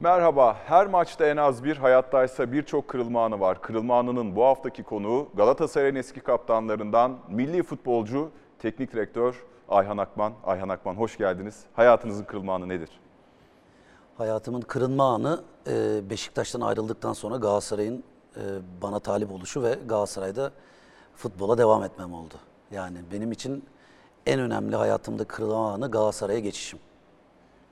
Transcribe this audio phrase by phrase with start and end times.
[0.00, 0.56] Merhaba.
[0.66, 3.62] Her maçta en az bir, hayattaysa birçok kırılma anı var.
[3.62, 10.32] Kırılma anının bu haftaki konuğu Galatasaray'ın eski kaptanlarından milli futbolcu, teknik direktör Ayhan Akman.
[10.44, 11.60] Ayhan Akman hoş geldiniz.
[11.74, 12.90] Hayatınızın kırılma anı nedir?
[14.18, 18.04] Hayatımın kırılma anı e, Beşiktaş'tan ayrıldıktan sonra Galatasaray'ın
[18.36, 18.40] e,
[18.82, 20.52] bana talip oluşu ve Galatasaray'da
[21.14, 22.34] futbola devam etmem oldu.
[22.70, 23.64] Yani benim için
[24.26, 26.78] en önemli hayatımda kırılma anı Galatasaray'a geçişim.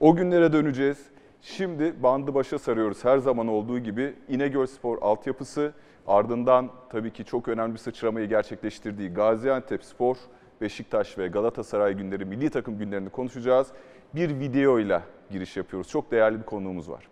[0.00, 1.13] O günlere döneceğiz.
[1.45, 5.73] Şimdi bandı başa sarıyoruz her zaman olduğu gibi İnegöl Spor altyapısı
[6.06, 10.16] ardından tabii ki çok önemli bir sıçramayı gerçekleştirdiği Gaziantep Spor,
[10.60, 13.69] Beşiktaş ve Galatasaray günleri, milli takım günlerini konuşacağız.
[14.14, 15.88] Bir videoyla giriş yapıyoruz.
[15.88, 17.05] Çok değerli bir konuğumuz var.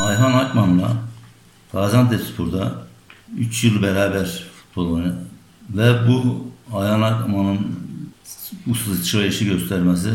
[0.00, 0.88] Ayhan Akman'la
[1.72, 2.72] Gaziantepspor'da
[3.38, 5.18] 3 yıl beraber futbol oynadı.
[5.70, 6.44] Ve bu
[6.78, 7.58] Ayhan Akman'ın
[8.66, 10.10] bu sıçrayışı göstermesi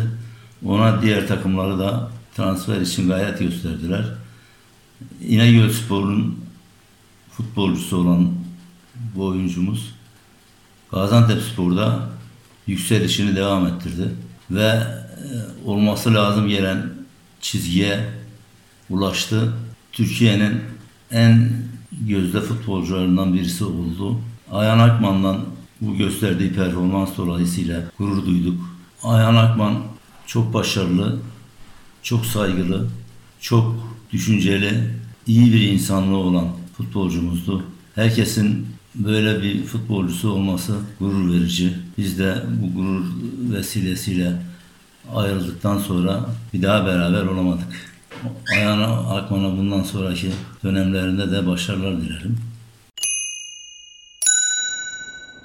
[0.65, 4.05] ona diğer takımları da transfer için gayet gösterdiler.
[5.27, 6.39] İnegöl Spor'un
[7.31, 8.31] futbolcusu olan
[9.15, 9.93] bu oyuncumuz
[10.91, 12.09] Gaziantep Spor'da
[12.67, 14.09] yükselişini devam ettirdi.
[14.51, 14.85] Ve e,
[15.65, 16.89] olması lazım gelen
[17.41, 18.09] çizgiye
[18.89, 19.53] ulaştı.
[19.91, 20.61] Türkiye'nin
[21.11, 21.51] en
[21.91, 24.19] gözde futbolcularından birisi oldu.
[24.51, 25.39] Ayhan Akman'dan
[25.81, 28.61] bu gösterdiği performans dolayısıyla gurur duyduk.
[29.03, 29.83] Ayhan Akman
[30.27, 31.19] çok başarılı,
[32.03, 32.87] çok saygılı,
[33.39, 33.75] çok
[34.11, 34.73] düşünceli,
[35.27, 37.63] iyi bir insanlığı olan futbolcumuzdu.
[37.95, 41.73] Herkesin böyle bir futbolcusu olması gurur verici.
[41.97, 43.05] Biz de bu gurur
[43.53, 44.33] vesilesiyle
[45.15, 47.93] ayrıldıktan sonra bir daha beraber olamadık.
[48.55, 50.31] Ayhan Akman'a bundan sonraki
[50.63, 52.37] dönemlerinde de başarılar dilerim.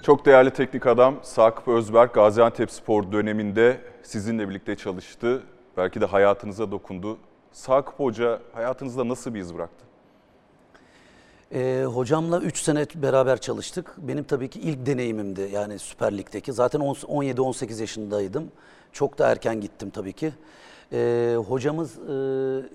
[0.02, 5.42] Çok değerli teknik adam Sakıp Özberk Gaziantep Spor döneminde sizinle birlikte çalıştı.
[5.78, 7.18] Belki de hayatınıza dokundu.
[7.52, 9.84] Sakıp Hoca hayatınızda nasıl bir iz bıraktı?
[11.54, 13.94] E, hocamla 3 sene beraber çalıştık.
[13.98, 16.52] Benim tabii ki ilk deneyimimdi yani Süper Lig'deki.
[16.52, 18.52] Zaten 17-18 yaşındaydım.
[18.92, 20.32] Çok da erken gittim tabii ki.
[20.92, 22.16] E, hocamız e,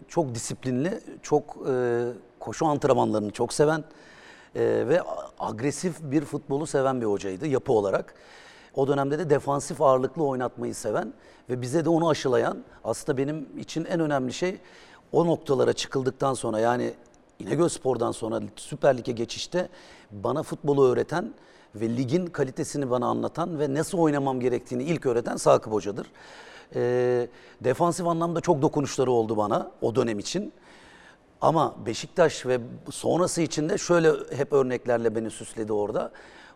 [0.08, 2.04] çok disiplinli, çok e,
[2.40, 3.84] koşu antrenmanlarını çok seven
[4.56, 5.02] e, ve
[5.40, 8.16] agresif bir futbolu seven bir hocaydı yapı olarak.
[8.76, 11.14] O dönemde de defansif ağırlıklı oynatmayı seven
[11.50, 14.58] ve bize de onu aşılayan aslında benim için en önemli şey
[15.12, 16.94] o noktalara çıkıldıktan sonra yani
[17.40, 19.70] İnegöl Spor'dan sonra Süper Lig'e geçişte
[20.12, 21.34] bana futbolu öğreten
[21.76, 26.08] ve ligin kalitesini bana anlatan ve nasıl oynamam gerektiğini ilk öğreten Sakıp Hoca'dır.
[26.76, 27.28] E,
[27.64, 30.54] defansif anlamda çok dokunuşları oldu bana o dönem için.
[31.42, 32.60] Ama Beşiktaş ve
[32.92, 36.12] sonrası için de şöyle hep örneklerle beni süsledi orada.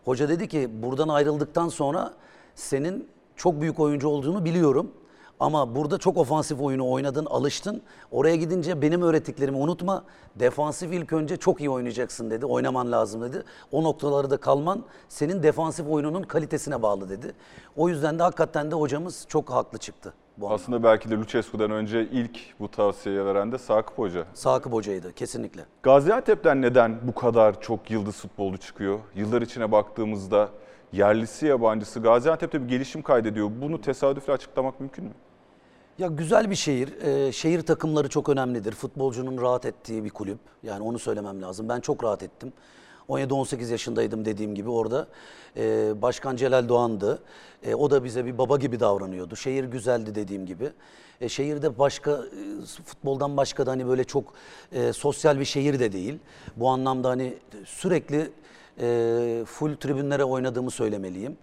[0.08, 2.14] Hoca dedi ki buradan ayrıldıktan sonra
[2.54, 4.92] senin çok büyük oyuncu olduğunu biliyorum.
[5.40, 7.82] Ama burada çok ofansif oyunu oynadın, alıştın.
[8.10, 10.04] Oraya gidince benim öğrettiklerimi unutma.
[10.36, 12.46] Defansif ilk önce çok iyi oynayacaksın dedi.
[12.46, 13.42] Oynaman lazım dedi.
[13.72, 17.32] O noktaları da kalman senin defansif oyununun kalitesine bağlı dedi.
[17.76, 20.14] O yüzden de hakikaten de hocamız çok haklı çıktı.
[20.40, 24.24] Bu Aslında belki de Lucescu'dan önce ilk bu tavsiyeyi veren de Sakıp Hoca.
[24.34, 25.64] Sakıp Hoca'ydı kesinlikle.
[25.82, 28.98] Gaziantep'ten neden bu kadar çok yıldız futbolcu çıkıyor?
[29.14, 30.48] Yıllar içine baktığımızda
[30.92, 33.50] yerlisi yabancısı Gaziantep'te bir gelişim kaydediyor.
[33.60, 35.10] Bunu tesadüfle açıklamak mümkün mü?
[35.98, 37.00] Ya güzel bir şehir.
[37.02, 38.72] Ee, şehir takımları çok önemlidir.
[38.72, 40.38] Futbolcunun rahat ettiği bir kulüp.
[40.62, 41.68] Yani onu söylemem lazım.
[41.68, 42.52] Ben çok rahat ettim.
[43.08, 45.06] 17-18 yaşındaydım dediğim gibi orada.
[45.56, 47.22] Ee, Başkan Celal Doğan'dı.
[47.62, 49.36] Ee, o da bize bir baba gibi davranıyordu.
[49.36, 50.70] Şehir güzeldi dediğim gibi.
[51.20, 54.34] Ee, şehirde başka, e, futboldan başka da hani böyle çok
[54.72, 56.18] e, sosyal bir şehir de değil.
[56.56, 58.30] Bu anlamda hani sürekli
[58.80, 61.36] e, full tribünlere oynadığımı söylemeliyim.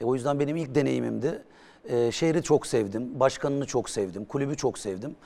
[0.00, 1.42] E, o yüzden benim ilk deneyimimdi.
[1.88, 5.16] E, şehri çok sevdim, başkanını çok sevdim, kulübü çok sevdim.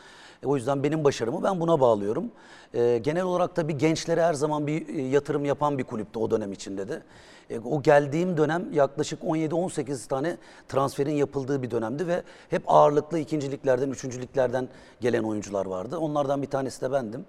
[0.46, 2.30] O yüzden benim başarımı ben buna bağlıyorum.
[2.74, 6.30] E, genel olarak da bir gençlere her zaman bir e, yatırım yapan bir kulüptü o
[6.30, 7.02] dönem içinde de.
[7.50, 10.36] E, o geldiğim dönem yaklaşık 17-18 tane
[10.68, 14.68] transferin yapıldığı bir dönemdi ve hep ağırlıklı ikinciliklerden, üçüncülüklerden
[15.00, 15.98] gelen oyuncular vardı.
[15.98, 17.24] Onlardan bir tanesi de bendim.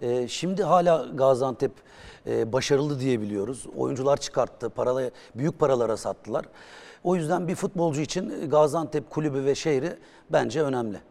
[0.00, 1.72] E, şimdi hala Gaziantep
[2.26, 3.66] e, başarılı diyebiliyoruz.
[3.76, 6.44] Oyuncular çıkarttı, paralı, büyük paralara sattılar.
[7.04, 9.96] O yüzden bir futbolcu için Gaziantep kulübü ve şehri
[10.30, 11.09] bence önemli.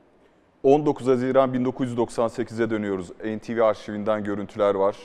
[0.63, 3.09] 19 Haziran 1998'e dönüyoruz.
[3.09, 4.95] NTV arşivinden görüntüler var.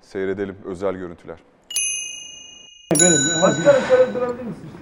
[0.00, 1.36] Seyredelim özel görüntüler.
[3.42, 4.72] Başkanım şöyle durabilir misiniz?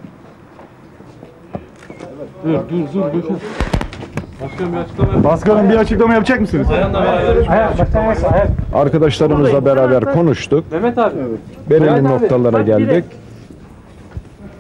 [2.45, 3.39] Dur dur dur Gökhan.
[4.43, 5.25] Başkan bir açıklama yap.
[5.25, 6.69] Başkanım bir açıklama yapacak mısınız?
[8.75, 10.73] Arkadaşlarımızla beraber konuştuk.
[10.73, 11.15] Mehmet abi.
[11.71, 13.05] Belirli noktalara geldik.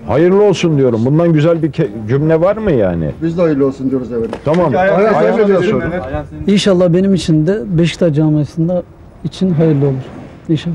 [0.08, 1.04] Hayırlı olsun diyorum.
[1.04, 1.72] Bundan güzel bir
[2.08, 3.10] cümle var mı yani?
[3.22, 4.30] Biz de hayırlı olsun diyoruz efendim.
[4.44, 4.72] Tamam.
[5.20, 5.82] Sen ne diyorsun?
[6.46, 8.82] İnşallah benim için de Beşiktaş camiasında
[9.24, 9.94] için hayırlı olur.
[10.48, 10.74] İnşallah.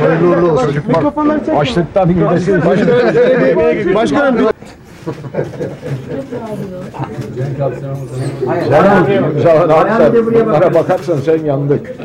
[0.00, 0.74] Hayırlı uğurlu olsun.
[1.56, 2.64] Açlıktan midesi.
[3.94, 4.36] Başkanım
[8.68, 10.26] Sen imzaları at sen.
[10.26, 11.96] Bunlara bakarsan sen yandık.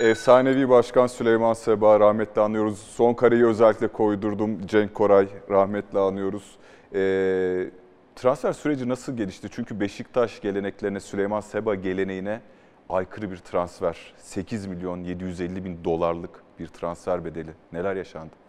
[0.00, 2.78] Efsanevi Başkan Süleyman Seba rahmetli anıyoruz.
[2.78, 4.66] Son kareyi özellikle koydurdum.
[4.66, 6.56] Cenk Koray rahmetli anıyoruz.
[6.94, 7.70] Ee,
[8.16, 9.48] transfer süreci nasıl gelişti?
[9.50, 12.40] Çünkü Beşiktaş geleneklerine, Süleyman Seba geleneğine
[12.88, 14.14] aykırı bir transfer.
[14.16, 17.50] 8 milyon 750 bin dolarlık bir transfer bedeli.
[17.72, 18.47] Neler yaşandı?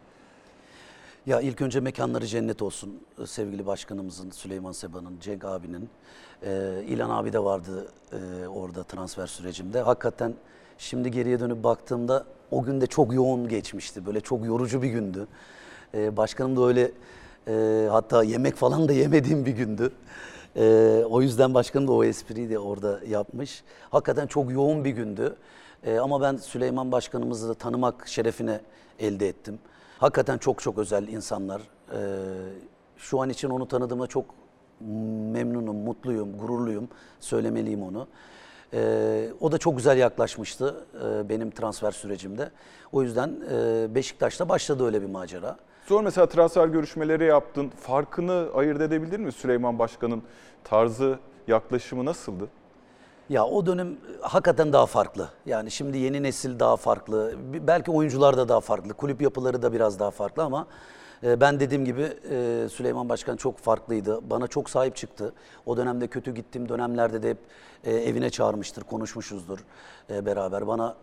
[1.29, 5.89] Ya ilk önce mekanları cennet olsun e, sevgili başkanımızın, Süleyman Seba'nın, Cenk abinin.
[6.43, 9.81] Ee, İlan abi de vardı e, orada transfer sürecimde.
[9.81, 10.33] Hakikaten
[10.77, 14.05] şimdi geriye dönüp baktığımda o gün de çok yoğun geçmişti.
[14.05, 15.27] Böyle çok yorucu bir gündü.
[15.93, 16.91] Ee, başkanım da öyle
[17.47, 19.91] e, hatta yemek falan da yemediğim bir gündü.
[20.55, 23.63] Ee, o yüzden başkanım da o espriyi de orada yapmış.
[23.89, 25.35] Hakikaten çok yoğun bir gündü.
[25.83, 28.61] Ee, ama ben Süleyman Başkanımızı da tanımak şerefine
[28.99, 29.59] elde ettim.
[29.99, 31.61] Hakikaten çok çok özel insanlar.
[31.93, 31.97] Ee,
[32.97, 34.25] şu an için onu tanıdığıma çok
[35.31, 36.87] memnunum, mutluyum, gururluyum.
[37.19, 38.07] Söylemeliyim onu.
[38.73, 42.51] Ee, o da çok güzel yaklaşmıştı e, benim transfer sürecimde.
[42.91, 45.57] O yüzden e, Beşiktaş'ta başladı öyle bir macera.
[45.85, 47.69] Sonra mesela transfer görüşmeleri yaptın.
[47.69, 50.23] Farkını ayırt edebildin mi Süleyman Başkan'ın
[50.63, 52.47] tarzı, yaklaşımı nasıldı?
[53.29, 55.29] Ya o dönem e, hakikaten daha farklı.
[55.45, 57.33] Yani şimdi yeni nesil daha farklı.
[57.67, 58.93] Belki oyuncular da daha farklı.
[58.93, 60.67] Kulüp yapıları da biraz daha farklı ama
[61.23, 64.29] e, ben dediğim gibi e, Süleyman Başkan çok farklıydı.
[64.29, 65.33] Bana çok sahip çıktı.
[65.65, 67.37] O dönemde kötü gittiğim dönemlerde de hep
[67.83, 69.59] evine çağırmıştır, konuşmuşuzdur
[70.09, 70.67] beraber.
[70.67, 70.95] Bana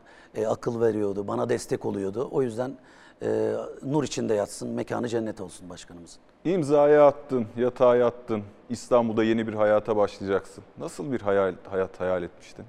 [0.49, 2.29] akıl veriyordu, bana destek oluyordu.
[2.32, 2.76] O yüzden
[3.23, 3.53] e,
[3.83, 6.19] nur içinde yatsın, mekanı cennet olsun başkanımızın.
[6.45, 8.43] İmzayı attın, yatağa yattın.
[8.71, 10.65] İstanbul'da yeni bir hayata başlayacaksın.
[10.79, 12.65] Nasıl bir hayal, hayat hayal etmiştin?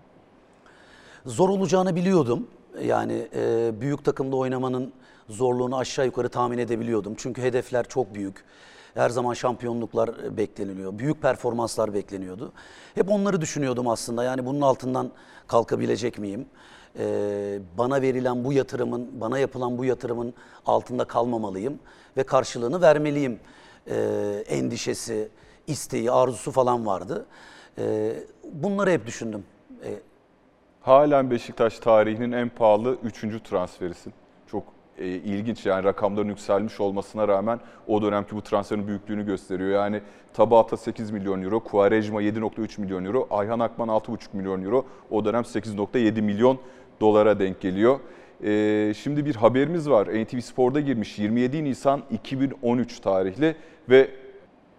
[1.26, 2.48] Zor olacağını biliyordum.
[2.82, 4.94] Yani e, büyük takımda oynamanın
[5.30, 7.14] zorluğunu aşağı yukarı tahmin edebiliyordum.
[7.18, 8.44] Çünkü hedefler çok büyük.
[8.94, 11.00] Her zaman şampiyonluklar bekleniliyor.
[11.00, 12.52] Büyük performanslar bekleniyordu.
[12.96, 14.24] Hep onları düşünüyordum aslında.
[14.24, 15.12] Yani bunun altından
[15.48, 16.46] kalkabilecek miyim?
[17.00, 20.34] E, bana verilen bu yatırımın, bana yapılan bu yatırımın
[20.66, 21.80] altında kalmamalıyım
[22.18, 23.40] ve karşılığını vermeliyim.
[23.88, 23.96] E,
[24.48, 25.30] endişesi,
[25.68, 27.26] isteği, arzusu falan vardı.
[27.78, 28.14] E,
[28.54, 29.44] bunları hep düşündüm.
[29.84, 29.90] E,
[30.82, 33.44] Halen Beşiktaş tarihinin en pahalı 3.
[33.44, 34.14] transferisin.
[34.48, 34.64] Çok
[34.98, 39.70] e, ilginç yani rakamların yükselmiş olmasına rağmen o dönemki bu transferin büyüklüğünü gösteriyor.
[39.70, 40.02] Yani
[40.34, 44.86] Tabata 8 milyon euro, Quaresma 7.3 milyon euro, Ayhan Akman 6.5 milyon euro.
[45.12, 46.60] O dönem 8.7 milyon
[47.02, 48.00] dolara denk geliyor.
[48.44, 50.08] E, şimdi bir haberimiz var.
[50.08, 53.56] NTV Spor'da girmiş 27 Nisan 2013 tarihli
[53.90, 54.10] ve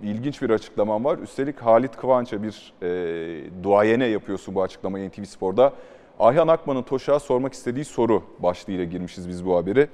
[0.03, 1.19] İlginç bir açıklaman var.
[1.19, 5.73] Üstelik Halit Kıvanç'a bir e, duayene yapıyorsun bu açıklamayı NTV Spor'da.
[6.19, 9.89] Ayhan Akman'ın Toşak'a sormak istediği soru başlığıyla girmişiz biz bu haberi.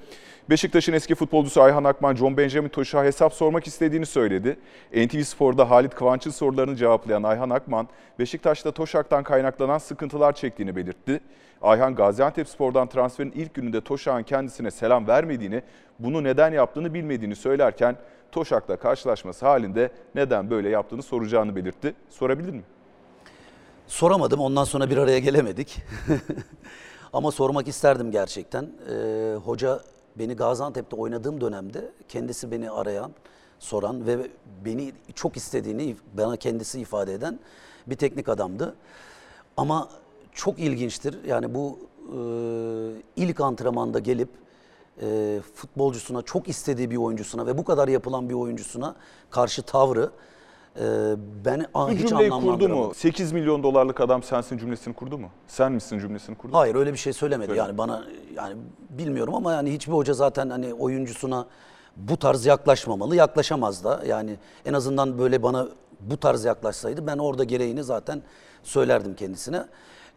[0.50, 4.56] Beşiktaş'ın eski futbolcusu Ayhan Akman, John Benjamin Toşak'a hesap sormak istediğini söyledi.
[4.92, 7.88] NTV Spor'da Halit Kıvanç'ın sorularını cevaplayan Ayhan Akman,
[8.18, 11.20] Beşiktaş'ta Toşak'tan kaynaklanan sıkıntılar çektiğini belirtti.
[11.62, 15.62] Ayhan Gaziantep Spor'dan transferin ilk gününde Toşak'ın kendisine selam vermediğini,
[15.98, 17.96] bunu neden yaptığını bilmediğini söylerken
[18.32, 21.94] Toşak'la karşılaşması halinde neden böyle yaptığını soracağını belirtti.
[22.10, 22.62] Sorabilir mi?
[23.86, 24.40] Soramadım.
[24.40, 25.82] Ondan sonra bir araya gelemedik.
[27.12, 28.68] Ama sormak isterdim gerçekten.
[28.90, 29.80] Ee, hoca
[30.16, 33.10] beni Gaziantep'te oynadığım dönemde kendisi beni arayan,
[33.58, 34.30] soran ve
[34.64, 37.38] beni çok istediğini bana kendisi ifade eden
[37.86, 38.74] bir teknik adamdı.
[39.56, 39.88] Ama
[40.32, 41.24] çok ilginçtir.
[41.24, 42.18] Yani bu e,
[43.16, 44.28] ilk antrenmanda gelip
[45.02, 48.94] e, futbolcusuna, çok istediği bir oyuncusuna ve bu kadar yapılan bir oyuncusuna
[49.30, 50.10] karşı tavrı
[50.80, 51.14] e,
[51.44, 52.88] ben Bu hiç cümleyi kurdu anlamlandıramadım.
[52.88, 52.94] mu?
[52.94, 55.28] 8 milyon dolarlık adam sensin cümlesini kurdu mu?
[55.46, 56.58] Sen misin cümlesini kurdu mu?
[56.58, 57.46] Hayır öyle bir şey söylemedi.
[57.46, 57.60] Söyle.
[57.60, 58.04] Yani bana
[58.36, 58.56] yani
[58.90, 61.46] bilmiyorum ama yani hiçbir hoca zaten hani oyuncusuna
[61.96, 64.02] bu tarz yaklaşmamalı, yaklaşamaz da.
[64.06, 65.68] Yani en azından böyle bana
[66.00, 68.22] bu tarz yaklaşsaydı ben orada gereğini zaten
[68.62, 69.64] söylerdim kendisine.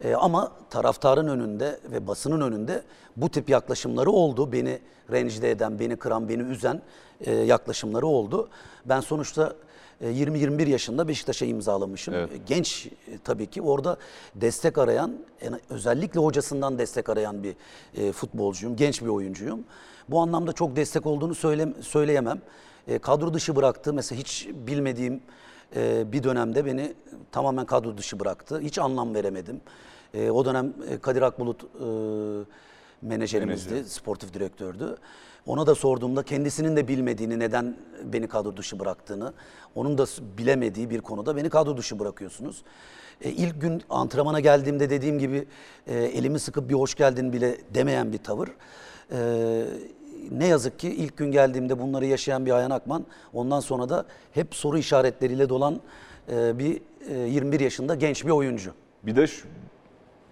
[0.04, 2.84] Ee, ama taraftarın önünde ve basının önünde
[3.18, 4.52] bu tip yaklaşımları oldu.
[4.52, 4.80] Beni
[5.12, 6.82] rencide eden, beni kıran, beni üzen
[7.22, 8.50] e, yaklaşımları oldu.
[8.86, 9.54] Ben sonuçta
[10.02, 12.14] 20-21 yaşında Beşiktaş'a imzalamışım.
[12.14, 12.32] Evet.
[12.32, 12.92] E, Genç e,
[13.24, 13.98] tabii ki orada
[14.36, 15.14] destek arayan,
[15.70, 17.56] özellikle hocasından destek arayan bir
[17.96, 19.64] e, futbolcuyum, genç bir oyuncuyum.
[20.10, 22.42] Bu anlamda çok destek olduğunu söyle, söyleyemem.
[22.88, 23.94] E, kadro dışı bıraktı.
[23.94, 25.22] Mesela hiç bilmediğim
[25.76, 26.94] e, bir dönemde beni
[27.32, 28.60] tamamen kadro dışı bıraktı.
[28.60, 29.62] Hiç anlam veremedim.
[30.14, 31.68] E, o dönem e, Kadir Akbulut e,
[33.02, 33.90] menajerimizdi, Menajer.
[33.90, 34.98] sportif direktördü.
[35.46, 39.34] Ona da sorduğumda kendisinin de bilmediğini, neden beni kadro dışı bıraktığını,
[39.76, 40.06] onun da
[40.38, 42.64] bilemediği bir konuda beni kadro dışı bırakıyorsunuz.
[43.22, 45.48] E, ilk gün antrenmana geldiğimde dediğim gibi
[45.88, 48.50] e, elimi sıkıp bir hoş geldin bile demeyen bir tavır.
[49.12, 49.18] E,
[50.32, 54.56] ne yazık ki ilk gün geldiğimde bunları yaşayan bir Ayhan Akman, ondan sonra da hep
[54.56, 55.80] soru işaretleriyle dolan
[56.32, 58.72] e, bir e, 21 yaşında genç bir oyuncu.
[59.04, 59.48] Bir de şu,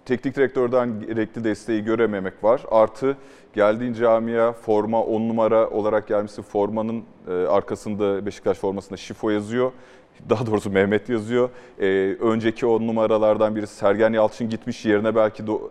[0.06, 2.60] teknik direktörden gerekli desteği görememek var.
[2.70, 3.16] Artı
[3.54, 6.42] geldiğin camia forma 10 numara olarak gelmişsin.
[6.42, 9.72] Formanın e, arkasında Beşiktaş formasında Şifo yazıyor.
[10.30, 11.50] Daha doğrusu Mehmet yazıyor.
[11.80, 11.86] E,
[12.20, 14.84] önceki 10 numaralardan biri Sergen Yalçın gitmiş.
[14.84, 15.68] Yerine belki do-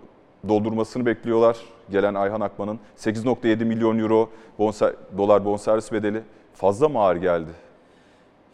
[0.47, 1.57] doldurmasını bekliyorlar.
[1.91, 6.21] Gelen Ayhan Akman'ın 8.7 milyon euro bonser- dolar bonservis bedeli
[6.53, 7.49] fazla mı ağır geldi?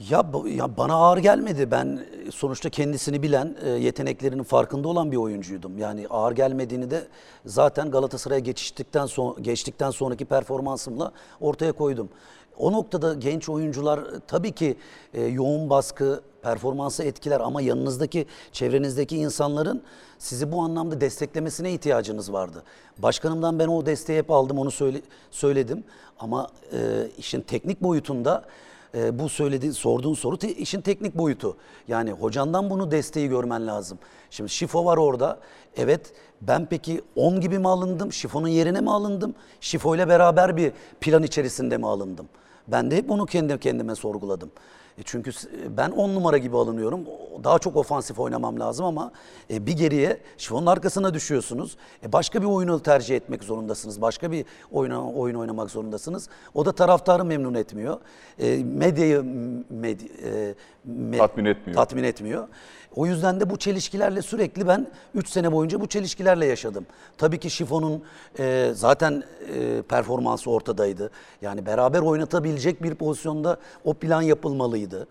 [0.10, 1.72] Ya, ya bana ağır gelmedi.
[1.72, 5.78] Ben e, sonuçta kendisini bilen, e, yeteneklerinin farkında olan bir oyuncuydum.
[5.78, 7.08] Yani ağır gelmediğini de
[7.46, 12.10] zaten Galatasaray'a geçiştikten son geçtikten sonraki performansımla ortaya koydum.
[12.58, 14.78] O noktada genç oyuncular e, tabii ki
[15.14, 19.82] e, yoğun baskı performansı etkiler ama yanınızdaki, çevrenizdeki insanların
[20.20, 22.64] sizi bu anlamda desteklemesine ihtiyacınız vardı.
[22.98, 25.84] Başkanımdan ben o desteği hep aldım, onu söyle, söyledim.
[26.20, 28.46] Ama e, işin teknik boyutunda
[28.96, 31.58] e, bu söylediğin, sorduğun soru te- işin teknik boyutu.
[31.88, 34.00] Yani hocandan bunu desteği görmen lazım.
[34.30, 35.40] Şimdi Şifo var orada.
[35.78, 38.14] Evet ben peki 10 gibi mi alındım?
[38.14, 39.36] Şifo'nun yerine mi alındım?
[39.62, 40.72] Şifo ile beraber bir
[41.02, 42.30] plan içerisinde mi alındım?
[42.68, 44.52] Ben de hep bunu kendi kendime sorguladım.
[44.98, 45.32] E çünkü
[45.78, 47.02] ben 10 numara gibi alınıyorum.
[47.44, 49.12] Daha çok ofansif oynamam lazım ama
[49.54, 51.78] e, bir geriye şifonun arkasına düşüyorsunuz.
[52.04, 54.02] E, başka bir oyunu tercih etmek zorundasınız.
[54.02, 56.30] Başka bir oyuna, oyun oynamak zorundasınız.
[56.54, 57.98] O da taraftarı memnun etmiyor.
[58.40, 59.24] E, medyayı
[59.70, 60.56] medya, e,
[60.90, 61.76] me- Tatmin etmiyor.
[61.76, 62.48] tatmin etmiyor.
[62.96, 66.86] O yüzden de bu çelişkilerle sürekli ben 3 sene boyunca bu çelişkilerle yaşadım.
[67.18, 68.04] Tabii ki Şifon'un
[68.40, 71.12] e, zaten e, performansı ortadaydı.
[71.42, 75.08] Yani beraber oynatabilecek bir pozisyonda o plan yapılmalıydı.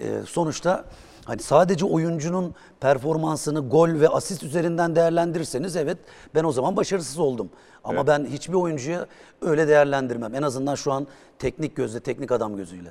[0.00, 0.84] E, sonuçta
[1.24, 5.98] hani sadece oyuncunun performansını gol ve asist üzerinden değerlendirirseniz evet
[6.34, 7.50] ben o zaman başarısız oldum.
[7.84, 8.08] Ama Evet.
[8.08, 9.06] ben hiçbir oyuncuya
[9.42, 10.34] öyle değerlendirmem.
[10.34, 11.06] En azından şu an
[11.38, 12.90] teknik gözle, teknik adam gözüyle.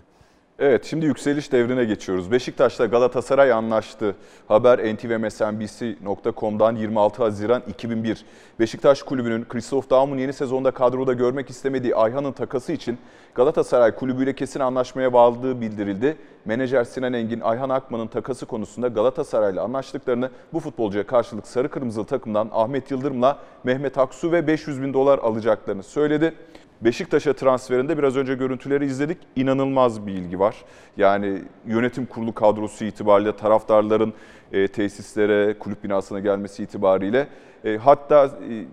[0.60, 2.32] Evet şimdi yükseliş devrine geçiyoruz.
[2.32, 4.16] Beşiktaş'ta Galatasaray anlaştı.
[4.48, 8.26] Haber ntvmsnbc.com'dan 26 Haziran 2001.
[8.60, 12.98] Beşiktaş Kulübü'nün Christoph Daum'un yeni sezonda kadroda görmek istemediği Ayhan'ın takası için
[13.36, 16.18] Galatasaray Kulübü'yle kesin anlaşmaya bağladığı bildirildi.
[16.46, 22.50] Menajer Sinan Engin, Ayhan Akman'ın takası konusunda Galatasaray'la anlaştıklarını bu futbolcuya karşılık sarı kırmızılı takımdan
[22.52, 26.34] Ahmet Yıldırım'la Mehmet Aksu ve 500 bin dolar alacaklarını söyledi.
[26.82, 29.17] Beşiktaş'a transferinde biraz önce görüntüleri izledik.
[29.36, 30.55] İnanılmaz bir ilgi var.
[30.98, 34.13] Yani yönetim kurulu kadrosu itibariyle taraftarların
[34.51, 37.27] e, tesislere, kulüp binasına gelmesi itibariyle
[37.65, 38.65] e, hatta e,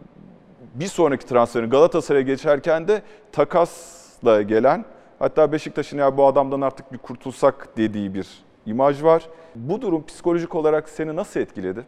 [0.75, 4.85] bir sonraki transferin Galatasaray'a geçerken de takasla gelen
[5.19, 8.29] hatta Beşiktaş'ın ya bu adamdan artık bir kurtulsak dediği bir
[8.67, 9.29] imaj var.
[9.55, 11.85] Bu durum psikolojik olarak seni nasıl etkiledi?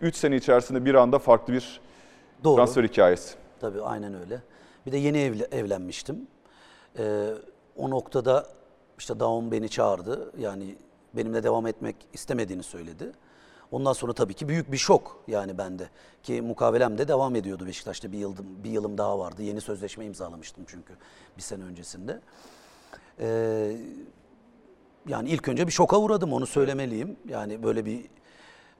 [0.00, 1.80] 3 sene içerisinde bir anda farklı bir
[2.44, 2.56] Doğru.
[2.56, 3.34] transfer hikayesi.
[3.60, 4.40] Tabii aynen öyle.
[4.86, 6.26] Bir de yeni evle- evlenmiştim.
[6.98, 7.28] Ee,
[7.76, 8.46] o noktada
[8.98, 10.32] işte Daum beni çağırdı.
[10.38, 10.76] Yani
[11.14, 13.12] benimle devam etmek istemediğini söyledi.
[13.70, 15.88] Ondan sonra tabii ki büyük bir şok yani bende.
[16.22, 19.42] Ki mukavelem de devam ediyordu Beşiktaş'ta bir yılım, bir yılım daha vardı.
[19.42, 20.92] Yeni sözleşme imzalamıştım çünkü
[21.36, 22.20] bir sene öncesinde.
[23.20, 23.76] Ee,
[25.08, 27.16] yani ilk önce bir şoka uğradım onu söylemeliyim.
[27.28, 28.04] Yani böyle bir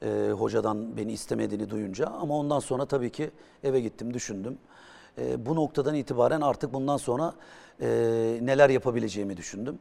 [0.03, 3.31] e, hocadan beni istemediğini duyunca ama ondan sonra tabii ki
[3.65, 4.59] eve gittim düşündüm.
[5.19, 7.35] E, bu noktadan itibaren artık bundan sonra
[7.81, 7.87] e,
[8.43, 9.79] neler yapabileceğimi düşündüm.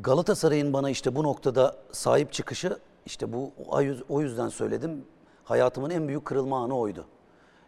[0.00, 5.04] Galatasaray'ın bana işte bu noktada sahip çıkışı işte bu o yüz- o yüzden söyledim.
[5.44, 7.04] Hayatımın en büyük kırılma anı oydu.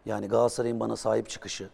[0.06, 1.68] Yani Galatasaray'ın bana sahip çıkışı.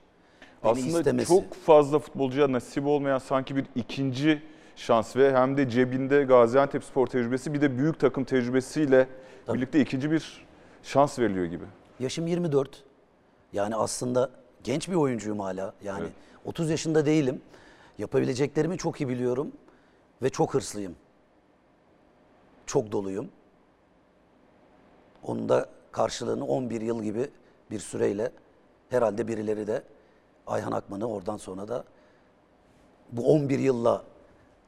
[0.62, 1.28] Aslında istemesi.
[1.28, 4.42] çok fazla futbolcuya nasip olmayan sanki bir ikinci
[4.76, 9.08] şans ve hem de cebinde Gaziantep spor tecrübesi bir de büyük takım tecrübesiyle
[9.54, 10.46] birlikte ikinci bir
[10.82, 11.64] şans veriliyor gibi.
[12.00, 12.84] Yaşım 24.
[13.52, 14.30] Yani aslında
[14.66, 15.72] genç bir oyuncuyum hala.
[15.84, 16.12] Yani Evet.
[16.44, 17.42] 30 yaşında değilim.
[17.98, 19.52] Yapabileceklerimi çok iyi biliyorum
[20.22, 20.96] ve çok hırslıyım.
[22.66, 23.28] Çok doluyum.
[25.22, 27.30] Onun da karşılığını 11 yıl gibi
[27.70, 28.32] bir süreyle
[28.90, 29.82] herhalde birileri de
[30.46, 31.84] Ayhan Akman'ı oradan sonra da
[33.12, 34.04] bu 11 yılla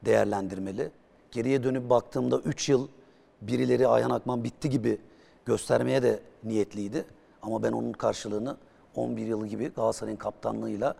[0.05, 0.91] değerlendirmeli.
[1.31, 2.87] Geriye dönüp baktığımda 3 yıl
[3.41, 4.97] birileri Ayhan Akman bitti gibi
[5.45, 7.05] göstermeye de niyetliydi.
[7.41, 8.57] Ama ben onun karşılığını
[8.99, 10.95] 11 yıl gibi Galatasaray'ın kaptanlığıyla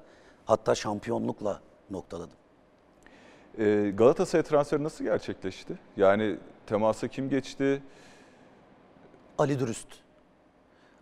[0.45, 1.59] hatta şampiyonlukla
[1.91, 2.35] noktaladım.
[3.59, 5.79] Ee, Galatasaray transferi nasıl gerçekleşti?
[5.97, 6.37] Yani
[6.67, 7.81] temasa kim geçti?
[9.37, 9.87] Ali Dürüst.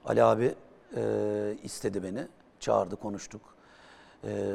[0.06, 0.56] Ali abi
[0.96, 1.02] e,
[1.64, 2.28] istedi beni.
[2.60, 3.42] Çağırdı, konuştuk.
[4.24, 4.54] E,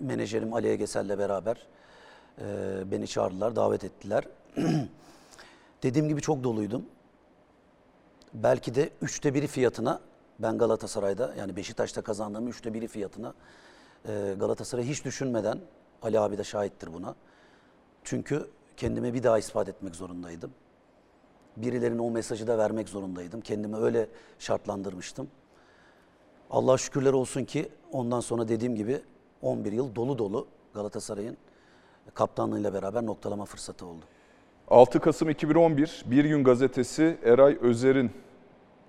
[0.00, 1.66] menajerim Ali Egesel'le beraber
[2.38, 2.44] e,
[2.90, 4.24] beni çağırdılar, davet ettiler.
[5.82, 6.84] Dediğim gibi çok doluydum.
[8.34, 10.00] Belki de üçte biri fiyatına
[10.38, 13.34] ben Galatasaray'da yani Beşiktaş'ta kazandığım üçte biri fiyatına
[14.08, 15.58] e, Galatasaray'ı hiç düşünmeden
[16.02, 17.14] Ali abi de şahittir buna.
[18.04, 20.50] Çünkü kendime bir daha ispat etmek zorundaydım.
[21.56, 23.40] Birilerine o mesajı da vermek zorundaydım.
[23.40, 25.28] Kendimi öyle şartlandırmıştım.
[26.50, 29.00] Allah şükürler olsun ki ondan sonra dediğim gibi
[29.42, 31.36] 11 yıl dolu dolu Galatasaray'ın
[32.14, 34.04] kaptanlığıyla beraber noktalama fırsatı oldu.
[34.68, 38.10] 6 Kasım 2011 Bir Gün Gazetesi Eray Özer'in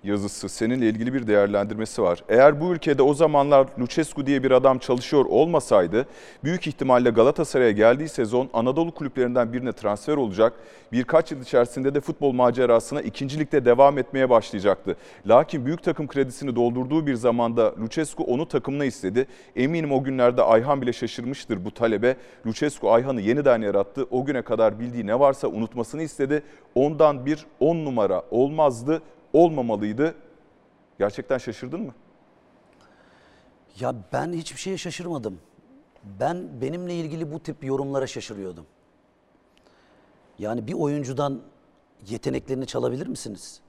[0.04, 2.24] yazısı seninle ilgili bir değerlendirmesi var.
[2.28, 6.06] Eğer bu ülkede o zamanlar Lucescu diye bir adam çalışıyor olmasaydı
[6.44, 10.52] büyük ihtimalle Galatasaray'a geldiği sezon Anadolu kulüplerinden birine transfer olacak.
[10.92, 14.96] Birkaç yıl içerisinde de futbol macerasına ikincilikte devam etmeye başlayacaktı.
[15.26, 19.26] Lakin büyük takım kredisini doldurduğu bir zamanda Lucescu onu takımına istedi.
[19.56, 22.16] Eminim o günlerde Ayhan bile şaşırmıştır bu talebe.
[22.46, 24.06] Lucescu Ayhan'ı yeniden yarattı.
[24.10, 26.42] O güne kadar bildiği ne varsa unutmasını istedi.
[26.74, 30.14] Ondan bir 10 numara olmazdı olmamalıydı.
[30.98, 31.94] Gerçekten şaşırdın mı?
[33.80, 35.40] Ya ben hiçbir şeye şaşırmadım.
[36.20, 38.66] Ben benimle ilgili bu tip yorumlara şaşırıyordum.
[40.38, 41.40] Yani bir oyuncudan
[42.08, 43.60] yeteneklerini çalabilir misiniz?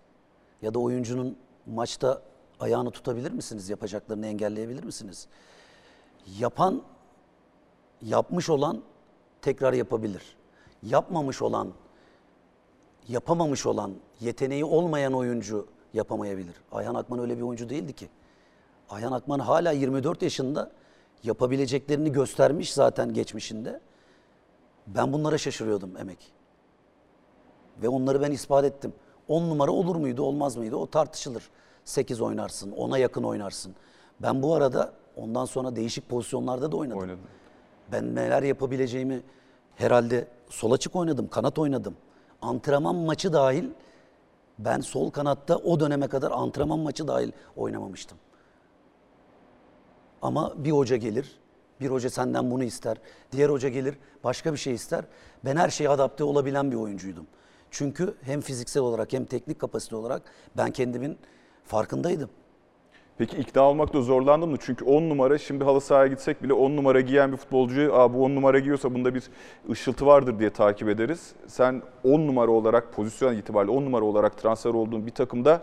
[0.61, 2.21] Ya da oyuncunun maçta
[2.59, 3.69] ayağını tutabilir misiniz?
[3.69, 5.27] Yapacaklarını engelleyebilir misiniz?
[6.39, 6.81] Yapan,
[8.01, 8.81] yapmış olan
[9.41, 10.35] tekrar yapabilir.
[10.83, 11.73] Yapmamış olan,
[13.07, 16.55] yapamamış olan, yeteneği olmayan oyuncu yapamayabilir.
[16.71, 18.09] Ayhan Akman öyle bir oyuncu değildi ki.
[18.89, 20.71] Ayhan Akman hala 24 yaşında
[21.23, 23.79] yapabileceklerini göstermiş zaten geçmişinde.
[24.87, 26.33] Ben bunlara şaşırıyordum emek.
[27.81, 28.93] Ve onları ben ispat ettim.
[29.27, 31.49] 10 numara olur muydu olmaz mıydı o tartışılır.
[31.85, 33.75] 8 oynarsın, 10'a yakın oynarsın.
[34.19, 36.99] Ben bu arada ondan sonra değişik pozisyonlarda da oynadım.
[36.99, 37.19] Oynadın.
[37.91, 39.21] Ben neler yapabileceğimi
[39.75, 41.95] herhalde sol açık oynadım, kanat oynadım.
[42.41, 43.65] Antrenman maçı dahil
[44.59, 48.17] ben sol kanatta o döneme kadar antrenman maçı dahil oynamamıştım.
[50.21, 51.39] Ama bir hoca gelir,
[51.79, 52.97] bir hoca senden bunu ister,
[53.31, 55.05] diğer hoca gelir başka bir şey ister.
[55.45, 57.27] Ben her şeye adapte olabilen bir oyuncuydum.
[57.71, 60.21] Çünkü hem fiziksel olarak hem teknik kapasite olarak
[60.57, 61.17] ben kendimin
[61.65, 62.29] farkındaydım.
[63.17, 64.57] Peki ikna olmakta zorlandın mı?
[64.59, 68.23] Çünkü 10 numara şimdi halı sahaya gitsek bile 10 numara giyen bir futbolcuyu Aa, bu
[68.23, 69.23] 10 numara giyiyorsa bunda bir
[69.69, 71.31] ışıltı vardır diye takip ederiz.
[71.47, 75.61] Sen 10 numara olarak pozisyon itibariyle 10 numara olarak transfer olduğun bir takımda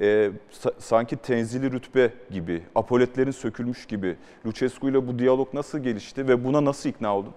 [0.00, 4.16] e, sa- sanki tenzili rütbe gibi, apoletlerin sökülmüş gibi.
[4.46, 7.32] Lucescu ile bu diyalog nasıl gelişti ve buna nasıl ikna oldun?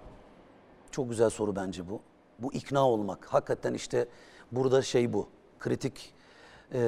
[0.91, 1.99] Çok güzel soru bence bu.
[2.39, 3.25] Bu ikna olmak.
[3.25, 4.05] Hakikaten işte
[4.51, 5.27] burada şey bu.
[5.59, 6.13] Kritik
[6.73, 6.79] e,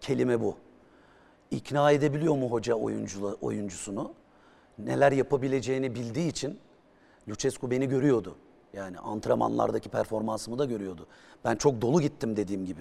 [0.00, 0.56] kelime bu.
[1.52, 4.12] İkna edebiliyor mu hoca oyuncula, oyuncusunu?
[4.78, 6.58] Neler yapabileceğini bildiği için
[7.28, 8.36] Lucescu beni görüyordu.
[8.72, 11.06] Yani antrenmanlardaki performansımı da görüyordu.
[11.44, 12.80] Ben çok dolu gittim dediğim gibi.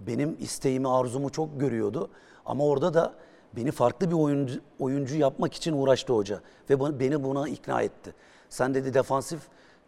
[0.00, 2.10] Benim isteğimi, arzumu çok görüyordu.
[2.46, 3.14] Ama orada da
[3.56, 6.40] beni farklı bir oyuncu, oyuncu yapmak için uğraştı hoca.
[6.70, 8.14] Ve beni buna ikna etti.
[8.48, 9.40] Sen dedi defansif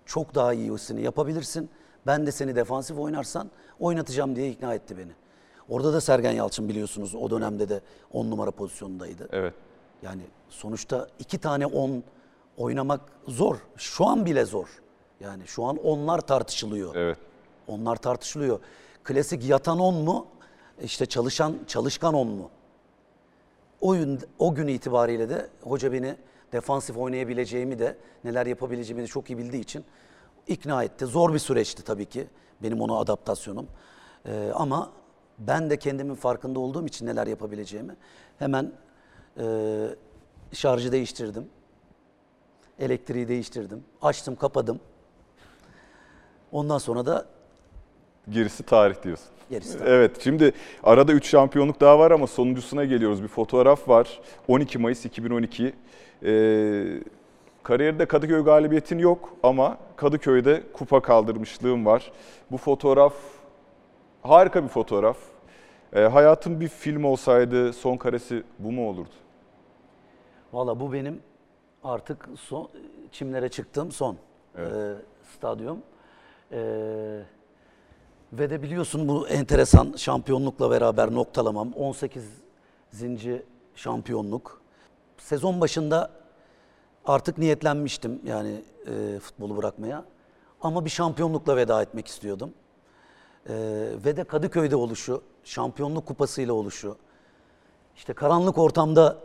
[0.06, 1.70] çok daha iyisini yapabilirsin.
[2.06, 3.50] Ben de seni defansif oynarsan
[3.80, 5.12] oynatacağım diye ikna etti beni.
[5.68, 7.80] Orada da Sergen Yalçın biliyorsunuz o dönemde de
[8.12, 9.28] 10 numara pozisyonundaydı.
[9.32, 9.54] Evet.
[10.02, 12.02] Yani sonuçta iki tane 10
[12.56, 13.56] oynamak zor.
[13.76, 14.68] Şu an bile zor.
[15.20, 16.94] Yani şu an onlar tartışılıyor.
[16.96, 17.18] Evet.
[17.68, 18.60] Onlar tartışılıyor.
[19.04, 20.26] Klasik yatan 10 mu?
[20.82, 22.50] İşte çalışan çalışkan 10 mu?
[23.80, 26.16] O gün, o gün itibariyle de hoca beni
[26.52, 29.84] defansif oynayabileceğimi de neler yapabileceğimi de çok iyi bildiği için
[30.46, 31.06] ikna etti.
[31.06, 32.26] Zor bir süreçti tabii ki
[32.62, 33.66] benim ona adaptasyonum.
[34.26, 34.90] Ee, ama
[35.38, 37.96] ben de kendimin farkında olduğum için neler yapabileceğimi
[38.38, 38.72] hemen
[39.40, 39.44] e,
[40.52, 41.44] şarjı değiştirdim.
[42.78, 43.84] Elektriği değiştirdim.
[44.02, 44.80] Açtım, kapadım.
[46.52, 47.26] Ondan sonra da
[48.30, 49.26] Gerisi tarih diyorsun.
[49.50, 49.78] gerisi.
[49.86, 53.22] Evet şimdi arada 3 şampiyonluk daha var ama sonuncusuna geliyoruz.
[53.22, 54.20] Bir fotoğraf var.
[54.48, 55.72] 12 Mayıs 2012.
[56.22, 56.84] Ee,
[57.62, 62.12] kariyerde Kadıköy galibiyetin yok ama Kadıköy'de kupa kaldırmışlığım var.
[62.50, 63.14] Bu fotoğraf
[64.28, 65.16] harika bir fotoğraf.
[65.92, 69.14] Ee, hayatın bir film olsaydı son karesi bu mu olurdu?
[70.52, 71.20] Valla bu benim
[71.84, 72.68] artık son,
[73.12, 74.16] çimlere çıktığım son
[74.58, 74.94] e,
[75.36, 75.78] stadyum.
[76.52, 76.60] E,
[78.32, 81.72] ve de biliyorsun bu enteresan şampiyonlukla beraber noktalamam.
[81.72, 82.24] 18.
[83.74, 84.60] şampiyonluk.
[85.18, 86.18] Sezon başında
[87.08, 90.04] Artık niyetlenmiştim yani e, futbolu bırakmaya.
[90.60, 92.50] Ama bir şampiyonlukla veda etmek istiyordum.
[93.48, 93.54] E,
[94.04, 96.96] ve de Kadıköy'de oluşu, şampiyonluk kupasıyla oluşu,
[97.96, 99.16] işte karanlık ortamda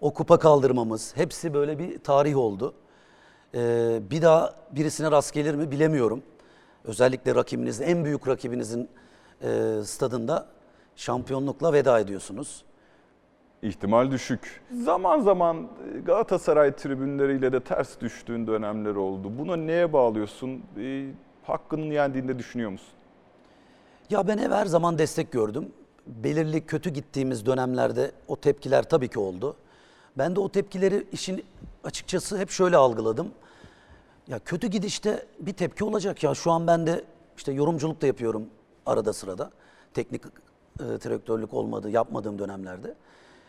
[0.00, 2.74] o kupa kaldırmamız, hepsi böyle bir tarih oldu.
[3.54, 3.60] E,
[4.10, 6.22] bir daha birisine rast gelir mi bilemiyorum.
[6.84, 8.88] Özellikle rakibiniz, en büyük rakibinizin
[9.42, 10.46] e, stadında
[10.96, 12.64] şampiyonlukla veda ediyorsunuz.
[13.62, 14.62] İhtimal düşük.
[14.84, 15.68] Zaman zaman
[16.06, 19.32] Galatasaray tribünleriyle de ters düştüğün dönemler oldu.
[19.38, 20.62] Buna neye bağlıyorsun?
[20.80, 21.06] E,
[21.42, 22.94] hakkının yendiğinde düşünüyor musun?
[24.10, 25.72] Ya ben hep her zaman destek gördüm.
[26.06, 29.56] Belirli kötü gittiğimiz dönemlerde o tepkiler tabii ki oldu.
[30.18, 31.44] Ben de o tepkileri işin
[31.84, 33.28] açıkçası hep şöyle algıladım.
[34.28, 36.34] Ya kötü gidişte bir tepki olacak ya.
[36.34, 37.04] Şu an ben de
[37.36, 38.46] işte yorumculuk da yapıyorum
[38.86, 39.50] arada sırada.
[39.94, 40.22] Teknik
[40.80, 42.94] e, direktörlük olmadı, yapmadığım dönemlerde.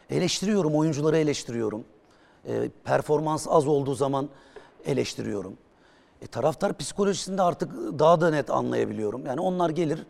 [0.09, 1.83] Eleştiriyorum, oyuncuları eleştiriyorum.
[2.47, 4.29] E, performans az olduğu zaman
[4.85, 5.57] eleştiriyorum.
[6.21, 9.25] E, taraftar psikolojisinde artık daha da net anlayabiliyorum.
[9.25, 10.05] Yani onlar gelir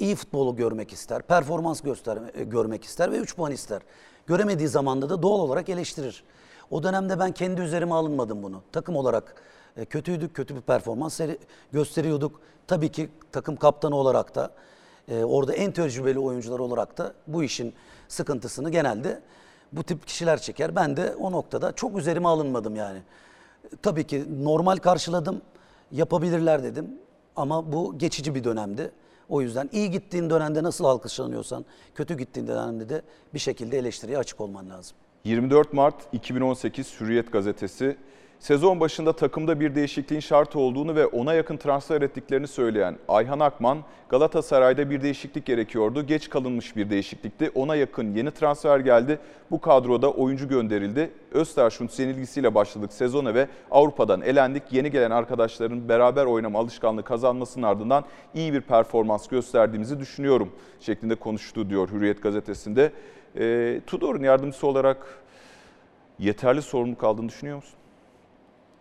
[0.00, 3.82] iyi futbolu görmek ister, performans göster e, görmek ister ve 3 puan ister.
[4.26, 6.24] Göremediği zamanda da doğal olarak eleştirir.
[6.70, 8.62] O dönemde ben kendi üzerime alınmadım bunu.
[8.72, 9.34] Takım olarak
[9.76, 11.20] e, kötüydük, kötü bir performans
[11.72, 12.40] gösteriyorduk.
[12.66, 14.50] Tabii ki takım kaptanı olarak da
[15.08, 17.74] e, orada en tecrübeli oyuncular olarak da bu işin
[18.08, 19.20] sıkıntısını genelde
[19.72, 20.76] bu tip kişiler çeker.
[20.76, 23.02] Ben de o noktada çok üzerime alınmadım yani.
[23.82, 25.42] Tabii ki normal karşıladım,
[25.92, 26.90] yapabilirler dedim
[27.36, 28.92] ama bu geçici bir dönemdi.
[29.30, 31.64] O yüzden iyi gittiğin dönemde nasıl alkışlanıyorsan,
[31.94, 33.02] kötü gittiğin dönemde de
[33.34, 34.96] bir şekilde eleştiriye açık olman lazım.
[35.24, 37.96] 24 Mart 2018 Hürriyet gazetesi
[38.38, 43.78] sezon başında takımda bir değişikliğin şart olduğunu ve ona yakın transfer ettiklerini söyleyen Ayhan Akman,
[44.08, 46.06] Galatasaray'da bir değişiklik gerekiyordu.
[46.06, 47.50] Geç kalınmış bir değişiklikti.
[47.54, 49.18] Ona yakın yeni transfer geldi.
[49.50, 51.10] Bu kadroda oyuncu gönderildi.
[51.32, 54.62] Östersunds yenilgisiyle başladık sezona ve Avrupa'dan elendik.
[54.70, 58.04] Yeni gelen arkadaşların beraber oynama alışkanlığı kazanmasının ardından
[58.34, 62.92] iyi bir performans gösterdiğimizi düşünüyorum şeklinde konuştu diyor Hürriyet gazetesinde.
[63.36, 65.22] E, Tudor'un yardımcısı olarak
[66.18, 67.74] yeterli sorumluluk aldığını düşünüyor musun?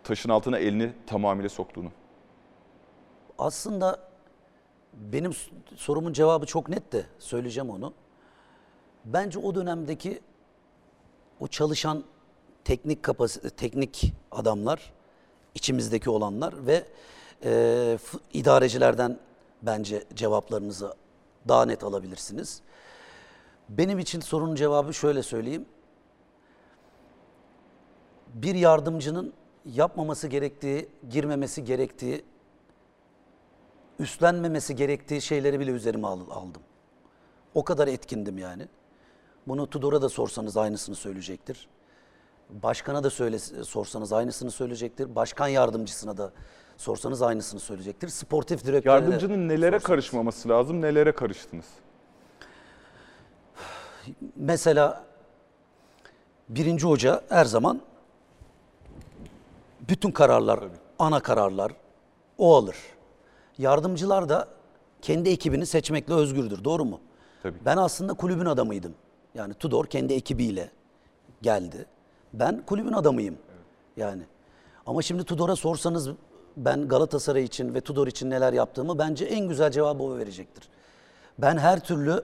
[0.03, 1.89] Taşın altına elini tamamıyla soktuğunu.
[3.37, 3.99] Aslında
[4.93, 5.31] benim
[5.75, 7.93] sorumun cevabı çok net de söyleyeceğim onu.
[9.05, 10.21] Bence o dönemdeki
[11.39, 12.03] o çalışan
[12.63, 14.93] teknik kapasite, teknik adamlar,
[15.55, 16.83] içimizdeki olanlar ve
[17.43, 17.97] e,
[18.33, 19.19] idarecilerden
[19.61, 20.93] bence cevaplarınızı
[21.47, 22.61] daha net alabilirsiniz.
[23.69, 25.65] Benim için sorunun cevabı şöyle söyleyeyim.
[28.33, 29.33] Bir yardımcının
[29.65, 32.25] yapmaması gerektiği, girmemesi gerektiği
[33.99, 36.61] üstlenmemesi gerektiği şeyleri bile üzerime al- aldım.
[37.55, 38.67] O kadar etkindim yani.
[39.47, 41.67] Bunu Tudor'a da sorsanız aynısını söyleyecektir.
[42.49, 45.15] Başkana da söyle, sorsanız aynısını söyleyecektir.
[45.15, 46.31] Başkan yardımcısına da
[46.77, 48.07] sorsanız aynısını söyleyecektir.
[48.07, 49.83] Sportif direktöre de Yardımcının nelere sorsanız.
[49.83, 51.65] karışmaması lazım, nelere karıştınız?
[54.35, 55.03] Mesela
[56.49, 57.81] birinci hoca her zaman
[59.89, 60.59] bütün kararlar,
[60.99, 61.71] ana kararlar
[62.37, 62.75] o alır.
[63.57, 64.47] Yardımcılar da
[65.01, 66.63] kendi ekibini seçmekle özgürdür.
[66.63, 66.99] Doğru mu?
[67.43, 67.57] Tabii.
[67.65, 68.93] Ben aslında kulübün adamıydım.
[69.35, 70.71] Yani Tudor kendi ekibiyle
[71.41, 71.85] geldi.
[72.33, 73.37] Ben kulübün adamıyım.
[73.97, 74.21] Yani.
[74.85, 76.09] Ama şimdi Tudor'a sorsanız
[76.57, 80.69] ben Galatasaray için ve Tudor için neler yaptığımı bence en güzel cevabı o verecektir.
[81.39, 82.23] Ben her türlü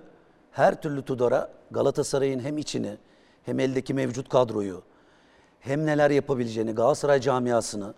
[0.52, 2.98] her türlü Tudor'a Galatasaray'ın hem içini
[3.44, 4.84] hem eldeki mevcut kadroyu
[5.60, 7.94] hem neler yapabileceğini Galatasaray camiasını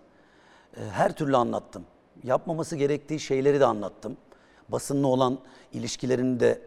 [0.76, 1.84] e, her türlü anlattım.
[2.24, 4.16] Yapmaması gerektiği şeyleri de anlattım.
[4.68, 5.38] Basınla olan
[5.72, 6.62] ilişkilerini de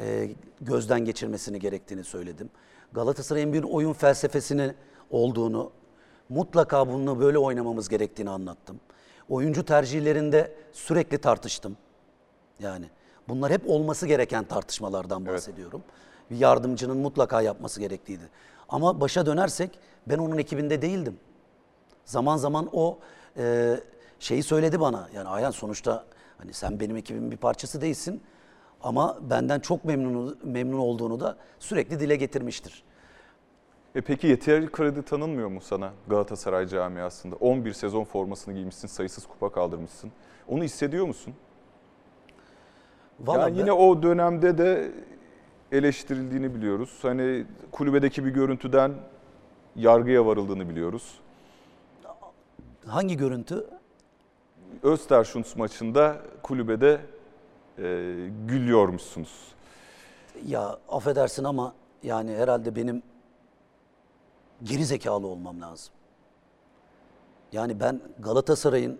[0.00, 2.50] e, gözden geçirmesini gerektiğini söyledim.
[2.92, 4.74] Galatasaray'ın bir oyun felsefesini
[5.10, 5.70] olduğunu,
[6.28, 8.80] mutlaka bunu böyle oynamamız gerektiğini anlattım.
[9.28, 11.76] Oyuncu tercihlerinde sürekli tartıştım.
[12.60, 12.86] Yani
[13.28, 15.82] bunlar hep olması gereken tartışmalardan bahsediyorum.
[16.30, 18.28] Bir yardımcının mutlaka yapması gerektiğiydi.
[18.68, 21.18] Ama başa dönersek ben onun ekibinde değildim.
[22.04, 22.98] Zaman zaman o
[23.36, 23.76] e,
[24.20, 25.08] şeyi söyledi bana.
[25.14, 26.04] Yani Ayhan sonuçta
[26.38, 28.22] hani sen benim ekibimin bir parçası değilsin.
[28.82, 32.84] Ama benden çok memnun memnun olduğunu da sürekli dile getirmiştir.
[33.94, 37.36] E peki yeterli kredi tanınmıyor mu sana Galatasaray camiasında?
[37.36, 40.12] 11 sezon formasını giymişsin, sayısız kupa kaldırmışsın.
[40.48, 41.34] Onu hissediyor musun?
[43.20, 44.92] Vallahi yani ben- yine o dönemde de
[45.76, 46.98] eleştirildiğini biliyoruz.
[47.02, 48.92] Hani kulübedeki bir görüntüden
[49.76, 51.18] yargıya varıldığını biliyoruz.
[52.86, 53.66] hangi görüntü?
[54.82, 57.00] Östersunds maçında kulübede
[57.78, 57.82] e,
[58.46, 59.54] gülüyormuşsunuz.
[60.46, 63.02] Ya affedersin ama yani herhalde benim
[64.62, 65.94] geri zekalı olmam lazım.
[67.52, 68.98] Yani ben Galatasaray'ın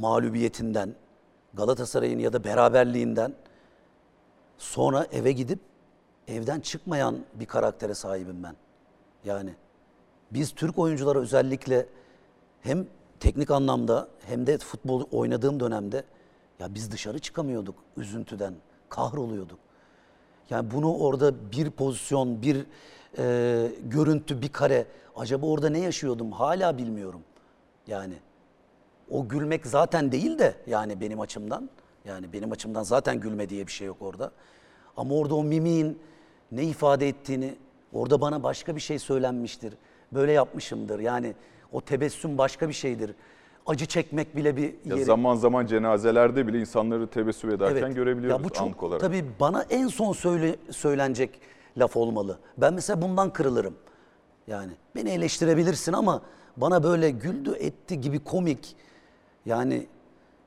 [0.00, 0.94] mağlubiyetinden,
[1.54, 3.34] Galatasaray'ın ya da beraberliğinden
[4.58, 5.58] sonra eve gidip
[6.28, 8.56] evden çıkmayan bir karaktere sahibim ben.
[9.24, 9.54] Yani
[10.30, 11.86] biz Türk oyunculara özellikle
[12.60, 12.86] hem
[13.20, 16.04] teknik anlamda hem de futbol oynadığım dönemde
[16.58, 18.54] ya biz dışarı çıkamıyorduk üzüntüden,
[18.88, 19.58] kahroluyorduk.
[20.50, 22.66] Yani bunu orada bir pozisyon, bir
[23.18, 27.20] e, görüntü, bir kare acaba orada ne yaşıyordum hala bilmiyorum.
[27.86, 28.14] Yani
[29.10, 31.70] o gülmek zaten değil de yani benim açımdan
[32.06, 34.30] yani benim açımdan zaten gülme diye bir şey yok orada.
[34.96, 35.98] Ama orada o mimiğin
[36.52, 37.54] ne ifade ettiğini
[37.92, 39.74] orada bana başka bir şey söylenmiştir.
[40.12, 40.98] Böyle yapmışımdır.
[41.00, 41.34] Yani
[41.72, 43.14] o tebessüm başka bir şeydir.
[43.66, 45.04] Acı çekmek bile bir Ya yeri.
[45.04, 49.00] zaman zaman cenazelerde bile insanları tebessüm ederken görebiliyoruz Ya bu çok anlık olarak.
[49.00, 51.40] tabii bana en son söyle, söylenecek
[51.76, 52.38] laf olmalı.
[52.58, 53.74] Ben mesela bundan kırılırım.
[54.46, 56.22] Yani beni eleştirebilirsin ama
[56.56, 58.76] bana böyle güldü etti gibi komik
[59.46, 59.86] yani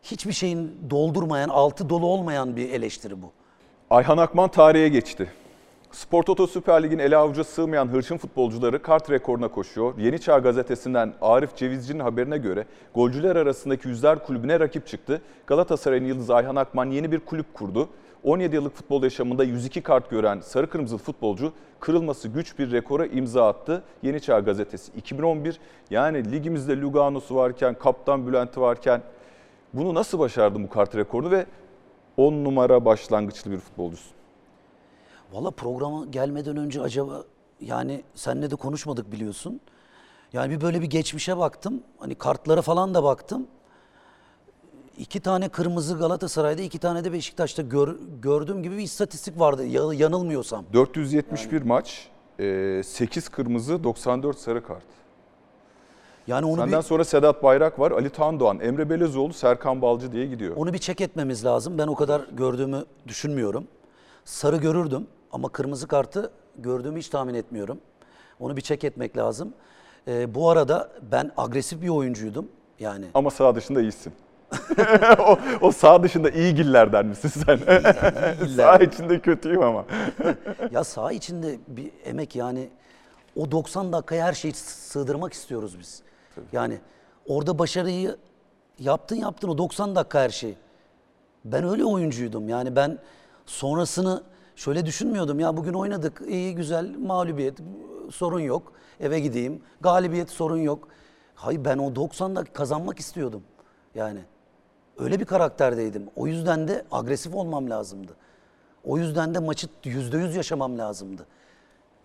[0.04, 3.32] hiçbir şeyin doldurmayan, altı dolu olmayan bir eleştiri bu.
[3.90, 5.32] Ayhan Akman tarihe geçti.
[5.92, 9.98] Spor Toto Süper Lig'in ele avuca sığmayan hırçın futbolcuları kart rekoruna koşuyor.
[9.98, 15.22] Yeni Çağ gazetesinden Arif Cevizci'nin haberine göre golcüler arasındaki yüzler kulübüne rakip çıktı.
[15.48, 17.90] Galatasaray'ın yıldızı Ayhan Akman yeni bir kulüp kurdu.
[18.24, 23.48] 17 yıllık futbol yaşamında 102 kart gören sarı kırmızılı futbolcu kırılması güç bir rekora imza
[23.48, 23.84] attı.
[24.04, 25.60] Yeni Çağ gazetesi 2011
[25.90, 29.02] yani ligimizde Lugano'su varken, Kaptan Bülent'i varken
[29.74, 31.46] bunu nasıl başardın bu kart rekorunu ve
[32.18, 34.12] 10 numara başlangıçlı bir futbolcusun?
[35.32, 37.24] Valla programa gelmeden önce acaba
[37.62, 39.60] yani seninle de konuşmadık biliyorsun.
[40.34, 41.84] Yani bir böyle bir geçmişe baktım.
[42.00, 43.48] Hani kartlara falan da baktım.
[44.98, 49.94] İki tane kırmızı Galatasaray'da, iki tane de Beşiktaş'ta gör- gördüğüm gibi bir istatistik vardı ya-
[49.94, 50.66] yanılmıyorsam.
[50.74, 52.10] 471 maç,
[52.88, 54.84] 8 kırmızı, 94 sarı kart.
[56.30, 60.26] Yani onu Senden bir, sonra Sedat Bayrak var, Ali Tandoğan, Emre Belezoğlu, Serkan Balcı diye
[60.26, 60.56] gidiyor.
[60.56, 61.78] onu bir çek etmemiz lazım.
[61.78, 63.68] Ben o kadar gördüğümü düşünmüyorum.
[64.26, 67.78] Sarı görürdüm ama kırmızı kartı gördüğümü hiç tahmin etmiyorum.
[68.40, 69.54] Onu bir çek etmek lazım.
[70.08, 72.48] Ee, bu arada ben agresif bir oyuncuydum.
[72.80, 74.14] Yani Ama sağ dışında iyisin.
[75.20, 77.60] o, o sağ dışında iyi gillerden misin sen?
[78.56, 79.86] sağ içinde kötüyüm ama.
[80.72, 82.70] Ya saha içinde bir emek yani
[83.36, 86.09] o 90 dakikaya her şeyi sığdırmak istiyoruz biz.
[86.52, 86.80] Yani
[87.28, 88.18] orada başarıyı
[88.80, 90.56] yaptın yaptın o 90 dakika her şey.
[91.46, 93.00] Ben öyle oyuncuydum yani ben
[93.46, 94.24] sonrasını
[94.56, 97.58] şöyle düşünmüyordum ya bugün oynadık iyi güzel mağlubiyet
[98.12, 100.88] sorun yok eve gideyim galibiyet sorun yok.
[101.36, 103.44] Hayır ben o 90 dakika kazanmak istiyordum
[103.96, 104.20] yani
[104.98, 108.16] öyle bir karakterdeydim o yüzden de agresif olmam lazımdı.
[108.84, 111.26] O yüzden de maçı yüzde yüz yaşamam lazımdı.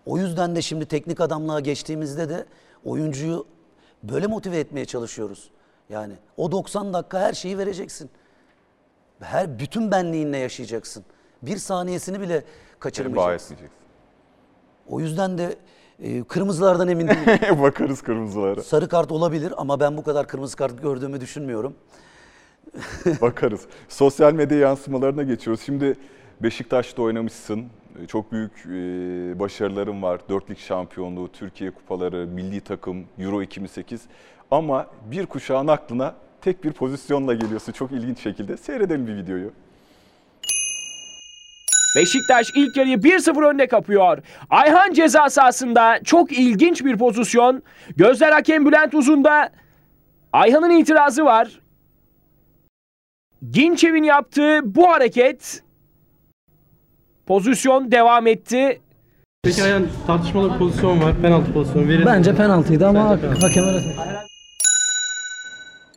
[0.05, 2.45] O yüzden de şimdi teknik adamlığa geçtiğimizde de
[2.85, 3.45] oyuncuyu
[4.09, 5.49] böyle motive etmeye çalışıyoruz.
[5.89, 8.09] Yani o 90 dakika her şeyi vereceksin.
[9.19, 11.05] Her bütün benliğinle yaşayacaksın.
[11.41, 12.43] Bir saniyesini bile
[12.79, 13.57] kaçırmayacaksın.
[14.89, 15.55] O yüzden de
[15.99, 17.61] e, kırmızılardan emin değilim.
[17.61, 18.63] Bakarız kırmızılara.
[18.63, 21.75] Sarı kart olabilir ama ben bu kadar kırmızı kart gördüğümü düşünmüyorum.
[23.21, 23.61] Bakarız.
[23.89, 25.61] Sosyal medya yansımalarına geçiyoruz.
[25.65, 25.97] Şimdi
[26.43, 27.65] Beşiktaş'ta oynamışsın.
[28.07, 28.69] Çok büyük e,
[29.39, 30.21] başarıların var.
[30.29, 34.01] Dörtlük şampiyonluğu, Türkiye kupaları, milli takım, Euro 2008.
[34.51, 38.57] Ama bir kuşağın aklına tek bir pozisyonla geliyorsun çok ilginç şekilde.
[38.57, 39.51] Seyredelim bir videoyu.
[41.95, 44.17] Beşiktaş ilk yarıyı 1-0 önde kapıyor.
[44.49, 47.63] Ayhan ceza sahasında çok ilginç bir pozisyon.
[47.97, 49.49] Gözler hakem Bülent Uzun'da.
[50.33, 51.59] Ayhan'ın itirazı var.
[53.51, 55.63] Ginçev'in yaptığı bu hareket
[57.27, 58.81] pozisyon devam etti.
[59.43, 61.13] Peki Ayhan tartışmalı bir pozisyon var.
[61.21, 62.05] Penaltı pozisyonu verin.
[62.05, 63.09] Bence penaltıydı ama
[63.41, 63.79] hakem öyle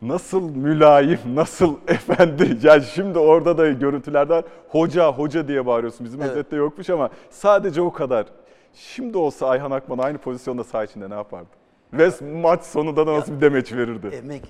[0.03, 2.59] Nasıl mülayim, nasıl efendi.
[2.63, 6.07] Ya şimdi orada da görüntülerden hoca hoca diye bağırıyorsun.
[6.07, 6.31] Bizim Evet.
[6.31, 8.27] özette yokmuş ama sadece o kadar.
[8.75, 11.47] Şimdi olsa Ayhan Akman aynı pozisyonda saha içinde ne yapardı?
[11.93, 12.11] Ve
[12.43, 14.07] maç sonunda da nasıl bir demeç verirdi?
[14.07, 14.43] Emek.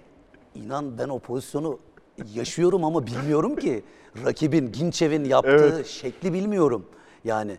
[0.55, 1.79] İnan ben o pozisyonu
[2.35, 3.83] yaşıyorum ama bilmiyorum ki.
[4.25, 5.87] Rakibin, Ginçev'in yaptığı Evet.
[5.87, 6.87] şekli bilmiyorum.
[7.25, 7.59] Yani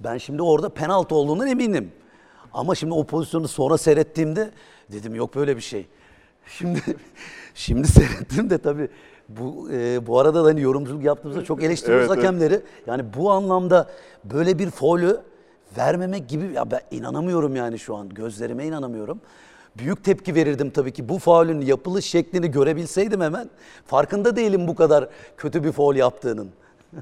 [0.00, 1.92] ben şimdi orada penaltı olduğundan eminim.
[2.52, 4.50] Ama şimdi o pozisyonu sonra seyrettiğimde
[4.92, 5.86] dedim yok böyle bir şey.
[6.46, 6.80] Şimdi
[7.54, 8.88] şimdi seyrettim de tabii
[9.28, 12.26] bu e, bu arada da hani yorumculuk yaptığımızda çok eleştiriyoruz Evet, evet.
[12.26, 12.62] hakemleri.
[12.86, 13.90] Yani bu anlamda
[14.24, 15.20] böyle bir faulü
[15.78, 19.20] vermemek gibi ya ben inanamıyorum yani şu an gözlerime inanamıyorum.
[19.78, 21.08] Büyük tepki verirdim tabii ki.
[21.08, 23.50] Bu faulün yapılış şeklini görebilseydim hemen
[23.86, 26.50] farkında değilim bu kadar kötü bir faul yaptığının.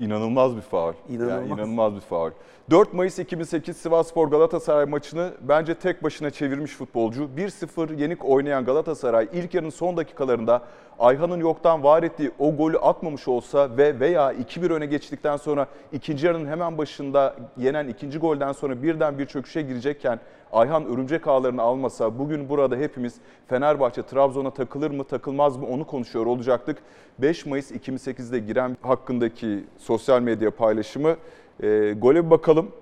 [0.00, 0.92] İnanılmaz bir faul.
[1.08, 1.36] İnanılmaz.
[1.36, 2.30] Yani inanılmaz bir faul.
[2.70, 7.28] 4 Mayıs 2008 Sivasspor Galatasaray maçını bence tek başına çevirmiş futbolcu.
[7.36, 10.62] 1-0 yenik oynayan Galatasaray ilk yarının son dakikalarında
[10.98, 16.26] Ayhan'ın yoktan var ettiği o golü atmamış olsa ve veya 2-1 öne geçtikten sonra ikinci
[16.26, 20.20] yarının hemen başında yenen ikinci golden sonra birden bir çöküşe girecekken
[20.52, 23.14] Ayhan örümcek ağlarını almasa bugün burada hepimiz
[23.48, 26.78] Fenerbahçe Trabzon'a takılır mı takılmaz mı onu konuşuyor olacaktık.
[27.18, 31.16] 5 Mayıs 2008'de giren hakkındaki sosyal medya paylaşımı.
[31.62, 32.72] E, gole bir bakalım.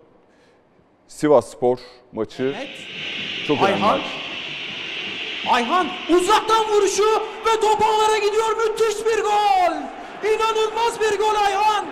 [1.08, 1.78] Sivas Spor
[2.12, 2.54] maçı.
[3.46, 4.00] Çok önemli Ayhan.
[5.50, 8.56] Ayhan uzaktan vuruşu ve top ağlara gidiyor.
[8.56, 9.76] Müthiş bir gol.
[10.34, 11.84] İnanılmaz bir gol Ayhan.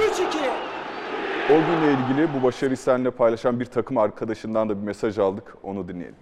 [0.00, 0.50] 3-2.
[1.50, 5.56] O günle ilgili bu başarıyı seninle paylaşan bir takım arkadaşından da bir mesaj aldık.
[5.62, 6.16] Onu dinleyelim.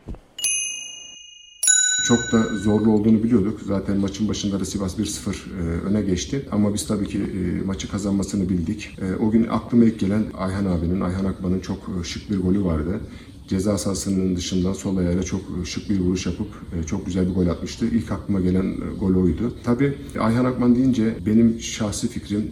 [2.13, 3.61] Çok da zorlu olduğunu biliyorduk.
[3.67, 6.47] Zaten maçın başında da Sivas 1-0 e, öne geçti.
[6.51, 8.99] Ama biz tabii ki e, maçı kazanmasını bildik.
[9.03, 13.01] E, O gün aklıma ilk gelen Ayhan abinin, Ayhan Akman'ın çok şık bir golü vardı.
[13.49, 16.49] Ceza sahasının dışından sol ayağıyla çok şık bir vuruş yapıp
[16.87, 17.87] çok güzel bir gol atmıştı.
[17.87, 19.55] İlk aklıma gelen gol oydu.
[19.65, 22.51] Tabii Ayhan Akman deyince benim şahsi fikrim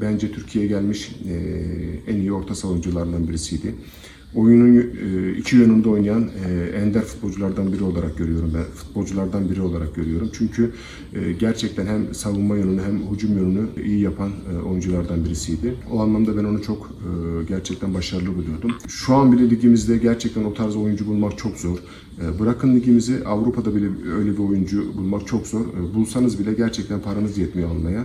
[0.00, 1.12] bence Türkiye'ye gelmiş
[2.06, 3.74] en iyi orta savunucularından birisiydi.
[4.34, 8.62] Oyunun e, iki yönünde oynayan e, ender futbolculardan biri olarak görüyorum ben.
[8.62, 10.30] Futbolculardan biri olarak görüyorum.
[10.32, 10.72] Çünkü
[11.14, 14.30] e, gerçekten hem savunma yönünü hem hücum yönünü iyi yapan
[14.68, 15.74] oyunculardan birisiydi.
[15.92, 16.90] O anlamda ben onu çok
[17.48, 18.70] gerçekten başarılı buluyordum.
[18.88, 21.78] Şu an bile ligimizde gerçekten o tarz oyuncu bulmak çok zor.
[22.40, 23.86] Bırakın ligimizi Avrupa'da bile
[24.18, 25.66] öyle bir oyuncu bulmak çok zor.
[25.94, 28.04] Bulsanız bile gerçekten paranız yetmiyor almaya.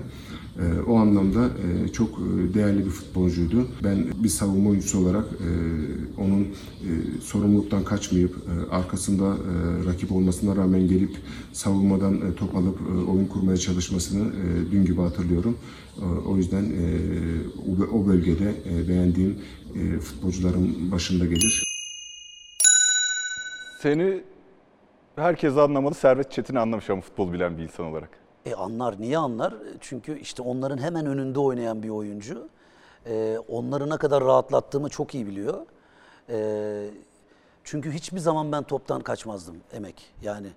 [0.60, 3.68] Ee, O anlamda e, çok e, değerli bir futbolcuydu.
[3.84, 5.50] Ben bir savunma oyuncusu olarak e,
[6.22, 6.48] onun
[7.24, 8.36] sorumluluktan kaçmayıp
[8.72, 9.36] arkasında
[9.86, 11.18] rakip olmasına rağmen gelip
[11.54, 14.32] savunmadan top alıp oyun kurmaya çalışmasını
[14.72, 15.58] dün gibi hatırlıyorum.
[16.28, 16.66] O yüzden
[17.94, 18.54] o- bölgede
[18.90, 19.36] beğendiğim
[20.02, 21.64] futbolcuların başında gelir.
[23.82, 24.22] Seni
[25.16, 25.96] herkes anlamadı.
[25.96, 28.10] Servet Çetin anlamış ama futbol bilen bir insan olarak.
[28.46, 29.02] E anlar.
[29.02, 29.54] Niye anlar?
[29.80, 32.48] Çünkü işte onların hemen önünde oynayan bir oyuncu.
[33.06, 35.66] E, onları ne kadar rahatlattığımı çok iyi biliyor.
[36.30, 36.90] E,
[37.64, 40.14] çünkü hiçbir zaman ben toptan kaçmazdım emek.
[40.22, 40.48] Yani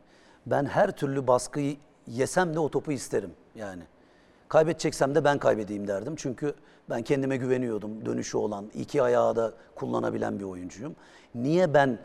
[0.46, 3.82] ben her türlü baskıyı yesem de o topu isterim yani.
[4.48, 6.14] Kaybedeceksem de ben kaybedeyim derdim.
[6.16, 6.54] Çünkü
[6.90, 8.06] ben kendime güveniyordum.
[8.06, 10.96] Dönüşü olan, iki ayağı da kullanabilen bir oyuncuyum.
[11.34, 11.98] Niye ben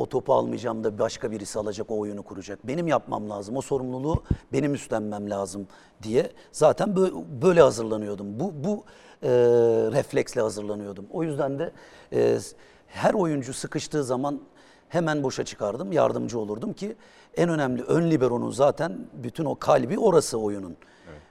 [0.00, 2.66] o topu almayacağım da başka birisi alacak, o oyunu kuracak?
[2.66, 5.66] Benim yapmam lazım, o sorumluluğu benim üstlenmem lazım
[6.02, 8.40] diye zaten bö- böyle hazırlanıyordum.
[8.40, 8.84] Bu, bu
[9.22, 9.30] e,
[9.92, 11.06] refleksle hazırlanıyordum.
[11.12, 11.72] O yüzden de
[12.12, 12.38] e,
[12.86, 14.40] her oyuncu sıkıştığı zaman
[14.88, 16.96] hemen boşa çıkardım, yardımcı olurdum ki
[17.36, 20.76] en önemli ön liberonun zaten bütün o kalbi orası oyunun.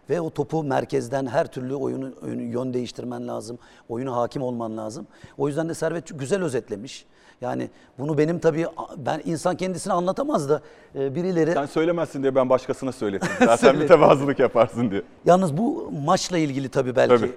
[0.10, 3.60] Ve o topu merkezden her türlü oyunu yön değiştirmen lazım.
[3.90, 5.08] Oyuna hakim olman lazım.
[5.38, 7.06] O yüzden de Servet güzel özetlemiş.
[7.42, 8.66] Yani bunu benim tabii
[8.98, 10.62] ben insan kendisine anlatamaz da
[10.96, 13.28] e, birileri Sen söylemezsin diye ben başkasına söyledim.
[13.40, 15.02] Zaten mütevazılık yaparsın diye.
[15.26, 17.34] Yalnız bu maçla ilgili tabii belki Tabii.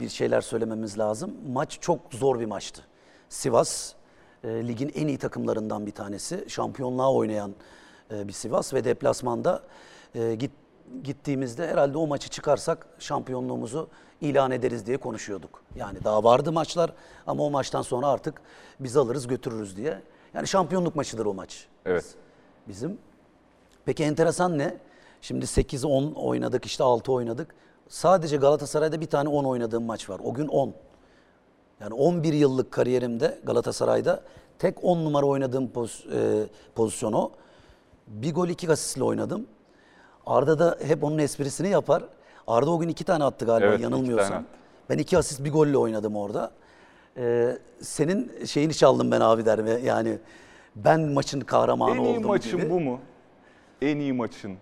[0.00, 1.34] bir şeyler söylememiz lazım.
[1.52, 2.82] Maç çok zor bir maçtı.
[3.28, 3.92] Sivas
[4.44, 6.44] e, ligin en iyi takımlarından bir tanesi.
[6.48, 7.54] Şampiyonluğa oynayan
[8.14, 9.62] e, bir Sivas ve deplasmanda
[10.14, 10.50] e, git,
[11.04, 13.88] gittiğimizde herhalde o maçı çıkarsak şampiyonluğumuzu
[14.20, 15.62] ilan ederiz diye konuşuyorduk.
[15.76, 16.92] Yani daha vardı maçlar
[17.26, 18.40] ama o maçtan sonra artık
[18.80, 20.02] biz alırız götürürüz diye.
[20.34, 21.66] Yani şampiyonluk maçıdır o maç.
[21.84, 22.04] Evet.
[22.68, 22.98] Bizim.
[23.84, 24.76] Peki enteresan ne?
[25.20, 27.54] Şimdi 8-10 oynadık işte 6 oynadık.
[27.88, 30.20] Sadece Galatasaray'da bir tane 10 oynadığım maç var.
[30.24, 30.74] O gün 10.
[31.80, 34.22] Yani 11 yıllık kariyerimde Galatasaray'da
[34.58, 37.30] tek 10 numara oynadığım poz, e, pozisyon o.
[38.06, 39.46] Bir gol iki asistle oynadım.
[40.26, 42.04] Arda da hep onun esprisini yapar.
[42.46, 44.44] Arda o gün iki tane attı galiba Evet, iki tane yanılmıyorsam.
[44.90, 46.50] Ben iki asist bir golle oynadım orada.
[47.16, 50.18] Ee, senin şeyini çaldım ben abi der yani
[50.76, 52.70] ben maçın kahramanı En iyi oldum maçın gibi.
[52.70, 53.00] bu mu?
[53.82, 54.54] En iyi maçın.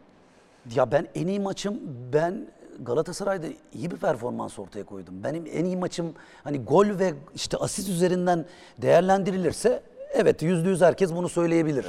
[0.74, 1.80] Ya ben en iyi maçım
[2.12, 2.46] ben
[2.80, 5.14] Galatasaray'da iyi bir performans ortaya koydum.
[5.24, 8.44] Benim en iyi maçım hani gol ve işte asist üzerinden
[8.82, 11.86] değerlendirilirse evet yüzde yüz herkes bunu söyleyebilir.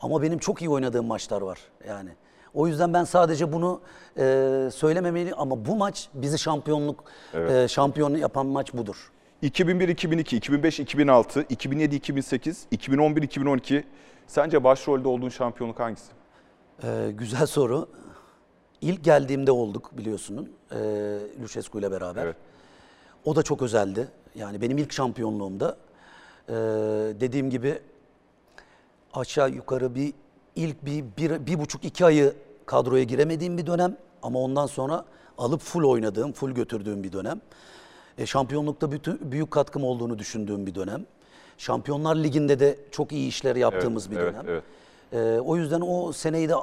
[0.00, 1.58] Ama benim çok iyi oynadığım maçlar var
[1.88, 2.10] yani.
[2.54, 3.80] O yüzden ben sadece bunu
[4.18, 9.10] e, söylememeli ama bu maç bizi şampiyonluk e, şampiyon yapan maç budur.
[9.42, 13.84] 2001-2002, 2005-2006, 2007-2008, 2011-2012
[14.26, 16.12] sence başrolde olduğun şampiyonluk hangisi?
[16.84, 17.88] Ee, güzel soru.
[18.80, 20.46] İlk geldiğimde olduk biliyorsunuz.
[20.72, 20.78] E,
[21.42, 22.24] Lucescu ile beraber.
[22.24, 22.36] Evet.
[23.24, 24.08] O da çok özeldi.
[24.34, 25.76] Yani benim ilk şampiyonluğumda.
[26.48, 26.52] Ee,
[27.20, 27.78] dediğim gibi
[29.14, 30.14] aşağı yukarı bir
[30.56, 32.34] ilk bir, bir, bir buçuk iki ayı
[32.66, 33.96] kadroya giremediğim bir dönem.
[34.22, 35.04] Ama ondan sonra
[35.38, 37.40] alıp full oynadığım, full götürdüğüm bir dönem.
[38.18, 41.06] E, şampiyonlukta bütün, büyük katkım olduğunu düşündüğüm bir dönem.
[41.58, 44.46] Şampiyonlar Ligi'nde de çok iyi işler yaptığımız Evet, bir evet, dönem.
[44.48, 45.36] evet.
[45.36, 46.54] E, o yüzden o seneyi de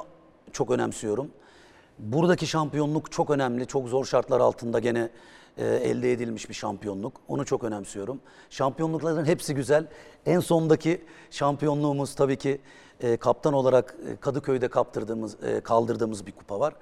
[0.52, 1.30] çok önemsiyorum.
[1.98, 3.66] Buradaki şampiyonluk çok önemli.
[3.66, 5.10] Çok zor şartlar altında gene
[5.58, 7.12] e, elde edilmiş bir şampiyonluk.
[7.28, 8.20] Onu çok önemsiyorum.
[8.50, 9.86] Şampiyonlukların hepsi güzel.
[10.26, 12.60] En sondaki şampiyonluğumuz tabii ki
[13.00, 16.74] e, kaptan olarak e, Kadıköy'de kaptırdığımız, e, kaldırdığımız bir kupa var.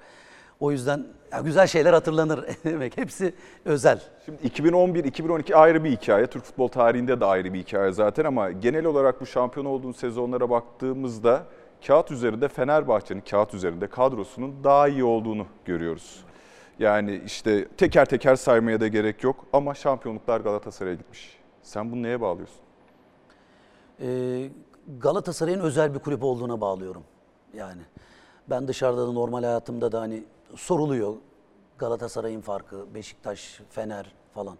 [0.59, 2.97] O yüzden ya, güzel şeyler hatırlanır demek.
[2.97, 3.33] Hepsi
[3.65, 4.01] özel.
[4.25, 6.27] Şimdi 2011-2012 ayrı bir hikaye.
[6.27, 10.49] Türk futbol tarihinde de ayrı bir hikaye zaten ama genel olarak bu şampiyon olduğun sezonlara
[10.49, 11.43] baktığımızda
[11.87, 16.23] kağıt üzerinde Fenerbahçe'nin kağıt üzerinde kadrosunun daha iyi olduğunu görüyoruz.
[16.79, 21.37] Yani işte teker teker saymaya da gerek yok ama şampiyonluklar Galatasaray'a gitmiş.
[21.63, 22.59] Sen bunu neye bağlıyorsun?
[24.01, 24.49] Ee,
[24.87, 27.03] Galatasaray'ın özel bir kulüp olduğuna bağlıyorum.
[27.53, 27.81] Yani
[28.49, 30.23] ben dışarıda da normal hayatımda da hani
[30.55, 31.15] soruluyor
[31.77, 34.57] Galatasaray'ın farkı, Beşiktaş, Fener falan.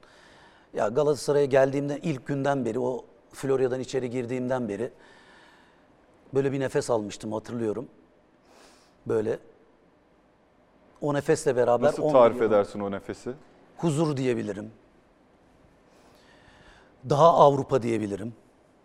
[0.73, 4.91] Ya Galatasaray'a geldiğimde ilk günden beri o Florya'dan içeri girdiğimden beri
[6.33, 7.87] böyle bir nefes almıştım hatırlıyorum.
[9.07, 9.39] Böyle
[11.01, 13.33] o nefesle beraber Nasıl tarif milyon- edersin o nefesi?
[13.77, 14.71] huzur diyebilirim.
[17.09, 18.33] Daha Avrupa diyebilirim.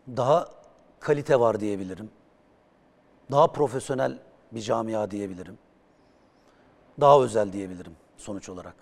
[0.09, 0.49] Daha
[1.03, 2.11] kalite var diyebilirim.
[3.31, 4.19] Daha profesyonel
[4.53, 5.59] bir camia diyebilirim.
[7.01, 8.75] Daha özel diyebilirim sonuç olarak.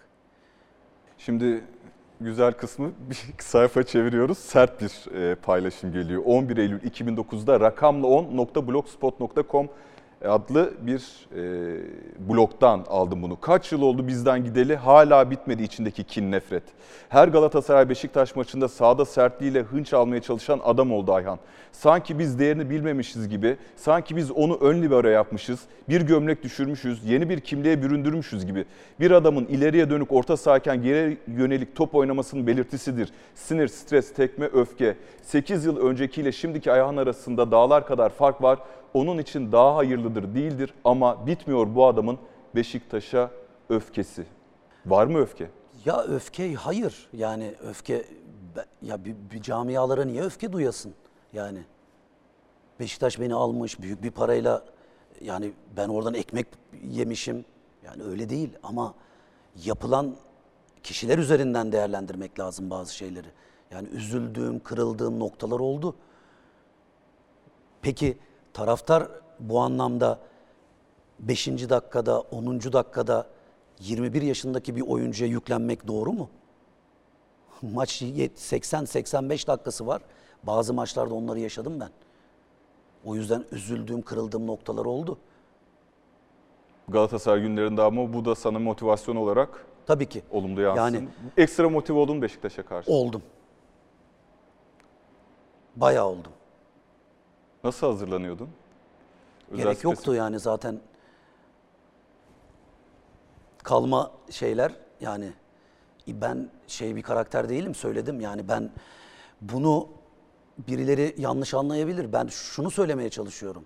[1.18, 1.64] Şimdi
[2.21, 4.39] güzel kısmı bir sayfa çeviriyoruz.
[4.39, 6.23] Sert bir e, paylaşım geliyor.
[6.27, 9.68] 11 Eylül 2009'da rakamla10.blogspot.com
[10.25, 11.41] adlı bir e,
[12.29, 13.41] blogdan aldım bunu.
[13.41, 16.62] Kaç yıl oldu bizden gideli hala bitmedi içindeki kin nefret.
[17.09, 21.39] Her Galatasaray Beşiktaş maçında sahada sertliğiyle hınç almaya çalışan adam oldu Ayhan.
[21.73, 27.29] Sanki biz değerini bilmemişiz gibi, sanki biz onu ön libero yapmışız, bir gömlek düşürmüşüz, yeni
[27.29, 28.64] bir kimliğe büründürmüşüz gibi.
[29.01, 33.12] Bir adamın ileriye dönük orta sahayken geri yönelik top oynamasının belirtisidir.
[33.35, 34.97] Sinir, stres, tekme, öfke.
[35.23, 38.59] 8 yıl öncekiyle şimdiki Ayhan arasında dağlar kadar fark var.
[38.95, 42.18] Onun için daha hayırlıdır değildir ama bitmiyor bu adamın
[42.55, 43.30] Beşiktaş'a
[43.68, 44.26] öfkesi.
[44.86, 45.51] Var mı öfke?
[45.84, 47.09] Ya öfke hayır.
[47.12, 48.05] Yani öfke
[48.82, 50.95] ya bir, bir camialara niye öfke duyasın?
[51.32, 51.59] Yani
[52.80, 54.64] Beşiktaş beni almış büyük bir parayla
[55.20, 56.47] yani ben oradan ekmek
[56.82, 57.45] yemişim.
[57.84, 58.95] Yani öyle değil ama
[59.64, 60.16] yapılan
[60.82, 63.26] kişiler üzerinden değerlendirmek lazım bazı şeyleri.
[63.70, 65.95] Yani üzüldüğüm, kırıldığım noktalar oldu.
[67.82, 68.18] Peki
[68.53, 69.09] taraftar
[69.40, 70.18] bu anlamda
[71.18, 71.46] 5.
[71.46, 72.61] dakikada, 10.
[72.72, 73.26] dakikada
[73.80, 76.28] 21 yaşındaki bir oyuncuya yüklenmek doğru mu?
[77.62, 80.03] Maç 80-85 dakikası var.
[80.42, 81.90] Bazı maçlarda onları yaşadım ben.
[83.05, 85.18] O yüzden üzüldüğüm, kırıldığım noktalar oldu.
[86.88, 90.22] Galatasaray günlerinde ama bu da sana motivasyon olarak Tabii ki.
[90.30, 90.82] olumlu yansın.
[90.82, 92.92] Yani Ekstra motive oldun Beşiktaş'a karşı.
[92.92, 93.22] oldum.
[95.76, 96.32] Bayağı oldum.
[97.65, 98.49] Nasıl hazırlanıyordun?
[99.51, 100.81] Özel Gerek spesifik- yoktu yani zaten
[103.63, 105.33] kalma şeyler yani
[106.09, 108.71] ben şey bir karakter değilim söyledim yani ben
[109.41, 109.89] bunu
[110.59, 112.13] birileri yanlış anlayabilir.
[112.13, 113.65] Ben şunu söylemeye çalışıyorum.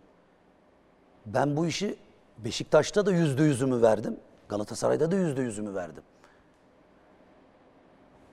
[1.27, 1.97] Ben bu işi
[2.39, 4.17] Beşiktaş'ta da yüzde yüzümü verdim.
[4.49, 6.03] Galatasaray'da da yüzde yüzümü verdim.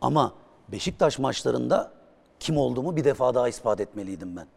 [0.02, 0.34] Ama
[0.72, 1.92] Beşiktaş maçlarında
[2.40, 4.48] kim olduğumu bir defa daha ispat etmeliydim ben.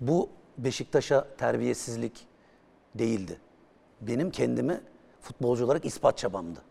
[0.00, 0.28] Bu
[0.58, 2.26] Beşiktaş'a terbiyesizlik
[2.94, 3.40] değildi.
[4.00, 4.80] Benim kendimi
[5.20, 6.62] futbolcu olarak ispat çabamdı.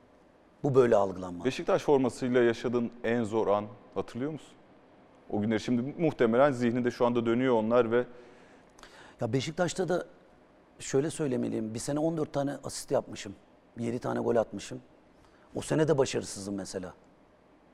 [0.64, 1.46] Bu böyle algılanmalı.
[1.46, 4.54] Beşiktaş formasıyla yaşadığın en zor an hatırlıyor musun?
[5.30, 8.06] O günleri şimdi muhtemelen zihninde şu anda dönüyor onlar ve
[9.22, 10.06] Ya Beşiktaş'ta da
[10.80, 11.74] şöyle söylemeliyim.
[11.74, 13.36] Bir sene 14 tane asist yapmışım.
[13.78, 14.82] 7 tane gol atmışım.
[15.56, 16.94] O sene de başarısızım mesela.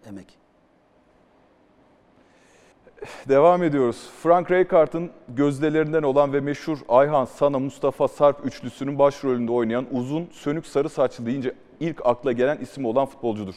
[0.05, 0.37] Emek.
[3.29, 4.09] Devam ediyoruz.
[4.21, 10.67] Frank Rijkaard'ın gözdelerinden olan ve meşhur Ayhan, Sana, Mustafa Sarp üçlüsünün başrolünde oynayan uzun, sönük
[10.67, 13.55] sarı saçlı deyince ilk akla gelen isim olan futbolcudur.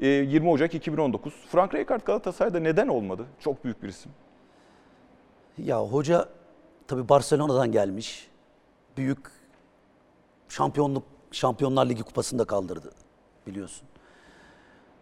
[0.00, 1.32] Ee, 20 Ocak 2019.
[1.48, 3.26] Frank Rijkaard Galatasaray'da neden olmadı?
[3.40, 4.12] Çok büyük bir isim.
[5.58, 6.28] Ya hoca
[6.88, 8.28] tabii Barcelona'dan gelmiş.
[8.96, 9.18] Büyük
[10.48, 12.90] şampiyonluk Şampiyonlar Ligi kupasında kaldırdı
[13.46, 13.88] biliyorsun.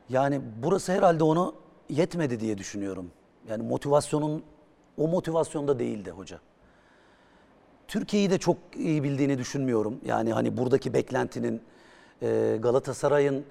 [0.08, 1.54] Yani burası herhalde onu
[1.88, 3.10] yetmedi diye düşünüyorum.
[3.48, 4.42] Yani motivasyonun
[4.96, 6.38] o motivasyonda değildi hoca.
[7.88, 10.00] Türkiye'yi de çok iyi bildiğini düşünmüyorum.
[10.04, 11.62] Yani hani buradaki beklentinin
[12.22, 13.44] e, Galatasaray'ın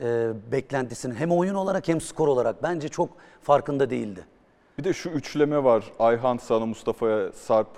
[0.00, 3.08] e, beklentisinin hem oyun olarak hem skor olarak bence çok
[3.42, 4.24] farkında değildi.
[4.78, 5.84] Bir de şu üçleme var.
[5.98, 7.68] Ayhan, Sana, Mustafa Sarp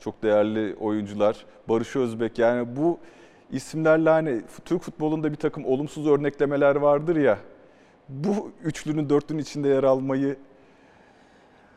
[0.00, 1.46] çok değerli oyuncular.
[1.68, 2.98] Barış Özbek yani bu
[3.50, 7.38] isimlerle hani Türk futbolunda bir takım olumsuz örneklemeler vardır ya.
[8.08, 10.36] Bu üçlünün dörtlünün içinde yer almayı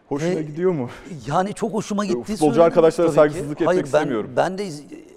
[0.10, 0.89] hoşuna E, gidiyor mu?
[1.28, 2.24] Yani çok hoşuma gitti.
[2.24, 3.16] Futbolcu arkadaşlara tabii ki.
[3.16, 4.32] saygısızlık etmek Hayır, ben, istemiyorum.
[4.36, 4.68] Ben de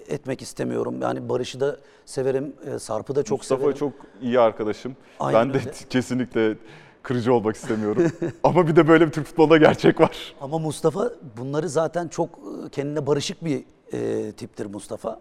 [0.07, 1.01] etmek istemiyorum.
[1.01, 3.77] Yani Barış'ı da severim, e, Sarp'ı da çok Mustafa severim.
[3.77, 4.95] çok iyi arkadaşım.
[5.19, 5.71] Aynen ben de öyle.
[5.89, 6.55] kesinlikle
[7.03, 8.03] kırıcı olmak istemiyorum.
[8.43, 10.35] Ama bir de böyle bir Türk futbolunda gerçek var.
[10.41, 13.63] Ama Mustafa bunları zaten çok e, kendine barışık bir
[13.93, 15.19] e, tiptir Mustafa.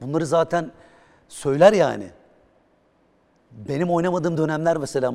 [0.00, 0.70] Bunları zaten
[1.28, 2.06] söyler yani.
[3.50, 5.12] Benim oynamadığım dönemler mesela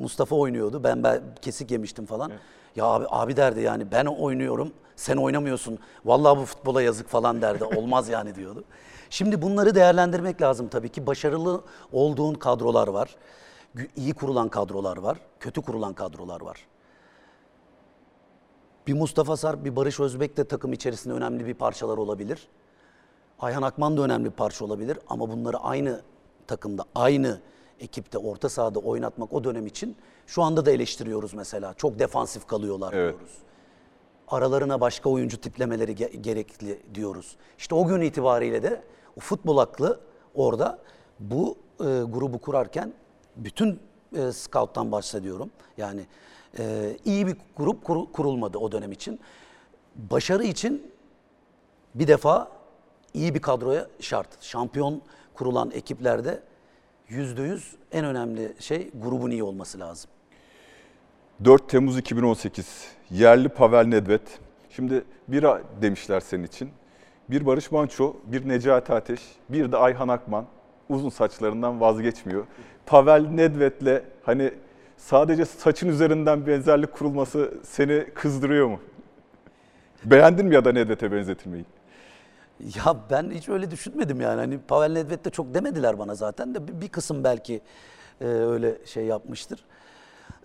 [0.00, 0.84] Mustafa oynuyordu.
[0.84, 2.32] Ben, ben kesik yemiştim falan.
[2.76, 5.78] Ya abi, abi derdi yani ben oynuyorum sen oynamıyorsun.
[6.04, 7.64] Vallahi bu futbola yazık falan derdi.
[7.76, 8.64] Olmaz yani diyordu.
[9.10, 11.06] Şimdi bunları değerlendirmek lazım tabii ki.
[11.06, 11.60] Başarılı
[11.92, 13.16] olduğun kadrolar var.
[13.96, 15.18] İyi kurulan kadrolar var.
[15.40, 16.66] Kötü kurulan kadrolar var.
[18.86, 22.48] Bir Mustafa Sarp, bir Barış Özbek de takım içerisinde önemli bir parçalar olabilir.
[23.38, 26.00] Ayhan Akman da önemli bir parça olabilir ama bunları aynı
[26.46, 27.40] takımda, aynı
[27.80, 29.96] ekipte, orta sahada oynatmak o dönem için
[30.26, 31.74] şu anda da eleştiriyoruz mesela.
[31.74, 33.14] Çok defansif kalıyorlar Evet.
[33.14, 33.36] diyoruz.
[34.28, 37.36] Aralarına başka oyuncu tiplemeleri ge- gerekli diyoruz.
[37.58, 38.82] İşte o gün itibariyle de
[39.16, 40.00] o futbol aklı
[40.34, 40.78] orada
[41.20, 42.92] bu e, grubu kurarken
[43.36, 43.80] bütün
[44.16, 45.50] e, scout'tan bahsediyorum.
[45.76, 46.06] Yani
[46.58, 49.20] e, iyi bir grup kuru- kurulmadı o dönem için.
[49.96, 50.92] Başarı için
[51.94, 52.48] bir defa
[53.14, 54.42] iyi bir kadroya şart.
[54.42, 55.02] Şampiyon
[55.34, 56.42] kurulan ekiplerde
[57.08, 60.10] yüzde yüz en önemli şey grubun iyi olması lazım.
[61.44, 64.26] 4 Temmuz 2018 yerli Pavel Nedved.
[64.70, 65.44] Şimdi bir
[65.82, 66.70] demişler senin için.
[67.30, 70.46] Bir Barış Manço, bir Necati Ateş, bir de Ayhan Akman
[70.88, 72.46] uzun saçlarından vazgeçmiyor.
[72.86, 74.50] Pavel Nedved'le hani
[74.96, 78.80] sadece saçın üzerinden benzerlik kurulması seni kızdırıyor mu?
[80.04, 81.64] Beğendin mi ya da Nedved'e benzetilmeyi?
[82.60, 84.40] Ya ben hiç öyle düşünmedim yani.
[84.40, 87.60] Hani Pavel Nedved de çok demediler bana zaten de bir- bir kısım belki
[88.20, 89.64] e, öyle şey yapmıştır.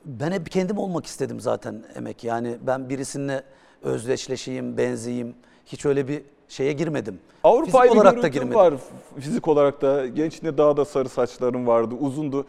[0.06, 2.24] Ben hep kendim olmak istedim zaten emek.
[2.24, 3.44] Yani ben birisinle
[3.82, 5.36] özdeşleşeyim, benzeyeyim.
[5.66, 7.20] Hiç öyle bir şeye girmedim.
[7.44, 8.56] Avrupa'ya Fizik olarak da girmedim.
[8.56, 8.74] var.
[9.20, 12.46] Fizik olarak da gençliğinde daha da sarı saçların vardı, uzundu.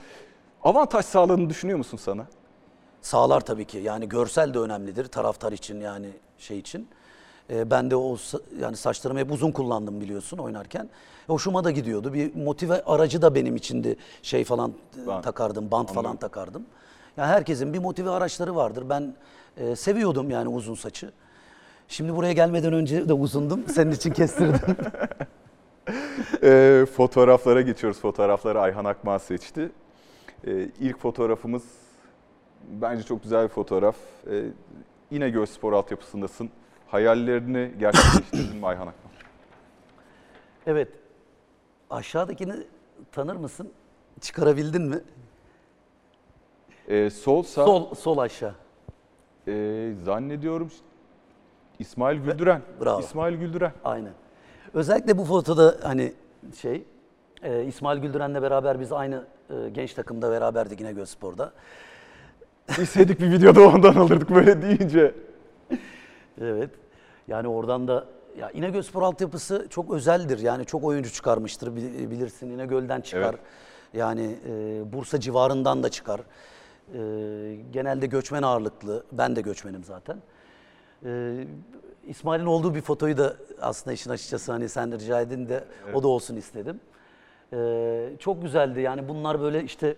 [0.63, 2.27] Avantaj sağladığını düşünüyor musun sana?
[3.03, 3.79] Sağlar tabii ki.
[3.79, 6.09] Yani görsel de önemlidir taraftar için yani
[6.39, 6.89] şey için.
[7.53, 8.17] Ee, ben de o
[8.61, 10.89] yani saçlarımı hep uzun kullandım biliyorsun oynarken.
[11.27, 12.13] Hoşuma da gidiyordu.
[12.13, 13.97] Bir motive aracı da benim içindi.
[14.23, 14.73] Şey falan
[15.03, 15.25] e, Bant.
[15.25, 16.63] takardım, bant falan takardım.
[17.17, 18.85] Yani herkesin bir motive araçları vardır.
[18.89, 19.15] Ben
[19.57, 21.13] e, seviyordum yani uzun saçı.
[21.89, 23.65] Şimdi buraya gelmeden önce de uzundum.
[23.69, 24.61] Senin için kestirdim.
[26.43, 28.01] Ee, fotoğraflara geçiyoruz.
[28.01, 29.71] Fotoğrafları Ayhan Akman seçti.
[30.47, 31.63] Ee, ilk fotoğrafımız
[32.69, 33.97] bence çok güzel bir fotoğraf.
[34.31, 34.45] Ee,
[35.11, 36.51] İnegöl Spor altyapısındasın.
[36.93, 39.13] Hayallerini gerçekleştirdin mi Ayhan Akman?
[40.67, 40.89] evet.
[41.91, 42.55] Aşağıdakini
[43.13, 43.73] tanır mısın?
[44.21, 45.01] Çıkarabildin mi?
[46.89, 48.55] Ee, solsa Sol sol aşağı.
[49.49, 50.71] e, zannediyorum
[51.79, 52.63] İsmail Güldüren.
[52.81, 53.01] Bravo.
[53.01, 53.73] İsmail Güldüren.
[53.85, 54.13] Aynen.
[54.75, 56.13] Özellikle bu fotoda hani
[56.61, 56.85] şey
[57.43, 61.53] e, İsmail Güldüren'le beraber biz aynı e, genç takımda beraberdik yine Gözspor'da.
[62.83, 65.15] İsteydik bir videoda ondan alırdık böyle deyince.
[66.41, 66.71] Evet.
[67.29, 68.05] Yani oradan da
[68.39, 70.39] ya İnegöl Spor altyapısı çok özeldir.
[70.39, 72.51] Yani çok oyuncu çıkarmıştır bil- bilirsin.
[72.51, 73.35] İnegöl'den çıkar.
[73.35, 73.41] Evet.
[73.95, 76.21] Yani e, Bursa civarından da çıkar.
[76.21, 76.99] E,
[77.73, 79.05] genelde göçmen ağırlıklı.
[79.13, 80.17] Ben de göçmenim zaten.
[81.05, 81.35] E,
[82.07, 85.65] İsmail'in olduğu bir fotoyu da aslında işin açıkçası hani sen rica edin de
[85.95, 86.81] o da olsun istedim.
[87.53, 88.81] E, çok güzeldi.
[88.81, 89.97] Yani bunlar böyle işte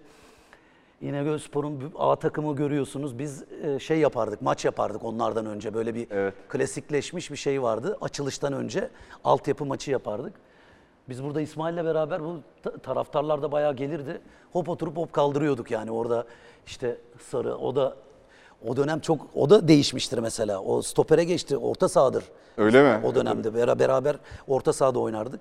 [1.05, 3.19] İnegöl Spor'un A takımı görüyorsunuz.
[3.19, 5.75] Biz e, şey yapardık, maç yapardık onlardan önce.
[5.75, 6.35] Böyle bir Evet.
[6.49, 7.99] klasikleşmiş bir şey vardı.
[8.01, 8.91] Açılıştan önce
[9.25, 10.33] altyapı maçı yapardık.
[11.09, 14.21] Biz burada İsmail'le beraber bu ta- taraftarlar da bayağı gelirdi.
[14.53, 16.25] Hop oturup hop kaldırıyorduk yani orada
[16.67, 16.99] işte
[17.31, 17.97] sarı o da
[18.69, 20.61] o dönem çok o da değişmiştir mesela.
[20.63, 21.57] O stopere geçti.
[21.57, 22.25] Orta sahadır.
[22.59, 23.07] Öyle mi?
[23.07, 24.17] O dönemde bera- beraber
[24.49, 25.41] orta sahada oynardık.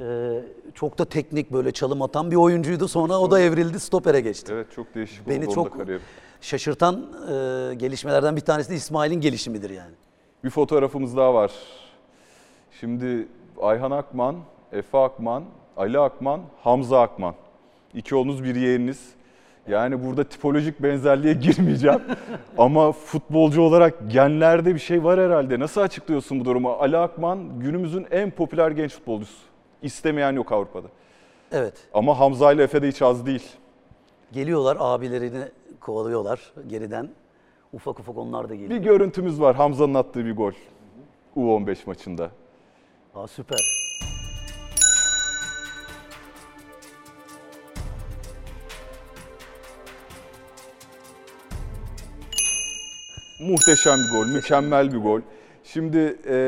[0.00, 0.42] Ee,
[0.74, 2.88] çok da teknik böyle çalım atan bir oyuncuydu.
[2.88, 4.52] Sonra o da evrildi stopere geçti.
[4.54, 5.76] Evet çok değişik Beni oldu çok
[6.40, 9.94] şaşırtan e, gelişmelerden bir tanesi de İsmail'in gelişimidir yani.
[10.44, 11.52] Bir fotoğrafımız daha var.
[12.80, 13.28] Şimdi
[13.62, 14.36] Ayhan Akman,
[14.72, 15.44] Efe Akman,
[15.76, 17.34] Ali Akman, Hamza Akman.
[17.94, 19.16] İki oğlunuz bir yeğeniniz.
[19.68, 22.00] Yani burada tipolojik benzerliğe girmeyeceğim.
[22.58, 25.60] Ama futbolcu olarak genlerde bir şey var herhalde.
[25.60, 26.70] Nasıl açıklıyorsun bu durumu?
[26.70, 29.55] Ali Akman günümüzün en popüler genç futbolcusu.
[29.86, 30.88] İstemeyen yok Avrupa'da.
[31.52, 31.74] Evet.
[31.94, 33.52] Ama Hamza ile Efe de hiç az değil.
[34.32, 35.44] Geliyorlar abilerini
[35.80, 37.08] kovalıyorlar geriden.
[37.72, 38.70] Ufak ufak onlar da geliyor.
[38.70, 40.52] Bir görüntümüz var Hamza'nın attığı bir gol.
[41.36, 42.30] U15 maçında.
[43.14, 43.58] Aa süper.
[53.40, 55.20] Muhteşem bir gol, mükemmel bir gol.
[55.64, 56.38] Şimdi e,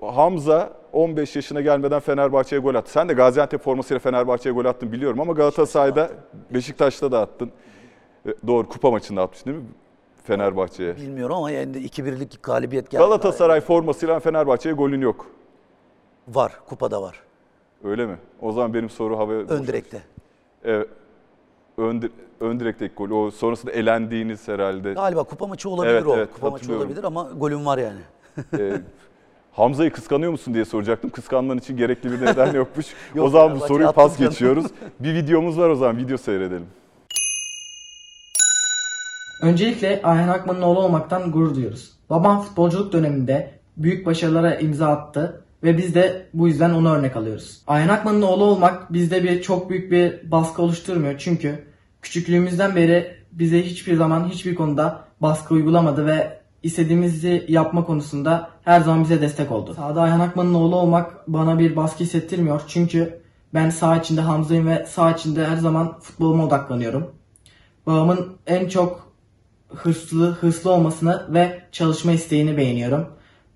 [0.00, 2.92] Hamza 15 yaşına gelmeden Fenerbahçe'ye gol attı.
[2.92, 6.10] Sen de Gaziantep formasıyla Fenerbahçe'ye gol attın biliyorum ama Galatasaray'da,
[6.50, 7.50] Beşiktaş'ta da attın.
[8.26, 9.68] E, doğru kupa maçında atmıştın değil mi
[10.24, 10.96] Fenerbahçe'ye?
[10.96, 13.02] Bilmiyorum ama yani 2-1'lik galibiyet geldi.
[13.02, 15.26] Galatasaray formasıyla Fenerbahçe'ye golün yok.
[16.28, 17.20] Var, kupada var.
[17.84, 18.16] Öyle mi?
[18.40, 19.40] O zaman benim soru havaya...
[19.40, 20.02] Ön direkte.
[20.64, 20.88] Evet.
[21.78, 23.10] Ön, ön direkteki gol.
[23.10, 24.92] O sonrasında elendiğiniz herhalde.
[24.92, 26.16] Galiba kupa maçı olabilir Evet, o.
[26.16, 28.00] evet, kupa maçı olabilir ama golüm var yani.
[28.58, 28.80] Ee,
[29.56, 31.10] Hamza'yı kıskanıyor musun diye soracaktım.
[31.10, 32.86] Kıskanman için gerekli bir neden yokmuş.
[33.14, 34.30] Yok, o zaman bu soruyu pas canım.
[34.30, 34.66] geçiyoruz.
[35.00, 35.96] Bir videomuz var o zaman.
[35.96, 36.66] Video seyredelim.
[39.42, 41.92] Öncelikle Ayhan Akman'ın oğlu olmaktan gurur duyuyoruz.
[42.10, 47.62] Babam futbolculuk döneminde büyük başarılara imza attı ve biz de bu yüzden onu örnek alıyoruz.
[47.66, 51.64] Ayhan Akman'ın oğlu olmak bizde bir çok büyük bir baskı oluşturmuyor çünkü
[52.02, 59.02] küçüklüğümüzden beri bize hiçbir zaman hiçbir konuda baskı uygulamadı ve istediğimizi yapma konusunda her zaman
[59.02, 59.74] bize destek oldu.
[59.74, 63.22] Sahada Ayhan Akman'ın oğlu olmak bana bir baskı hissettirmiyor çünkü
[63.54, 67.10] ben sağ içinde Hamza'yım ve sağ içinde her zaman futboluma odaklanıyorum.
[67.86, 69.12] Babamın en çok
[69.74, 73.06] hırslı hırslı olmasını ve çalışma isteğini beğeniyorum.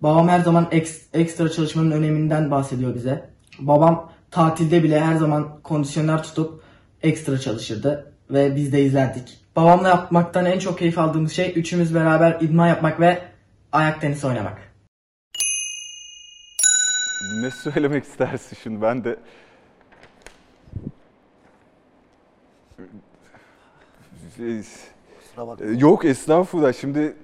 [0.03, 3.31] Babam her zaman eks- ekstra çalışmanın öneminden bahsediyor bize.
[3.59, 6.63] Babam tatilde bile her zaman kondisyoner tutup
[7.03, 9.39] ekstra çalışırdı ve biz de izlerdik.
[9.57, 13.19] Babamla yapmaktan en çok keyif aldığımız şey üçümüz beraber idman yapmak ve
[13.73, 14.59] ayak tenisi oynamak.
[17.43, 18.83] Ne söylemek istersin şimdi?
[18.83, 19.17] Ben de
[24.39, 24.63] e,
[25.79, 26.73] Yok estağfurullah.
[26.73, 27.17] Şimdi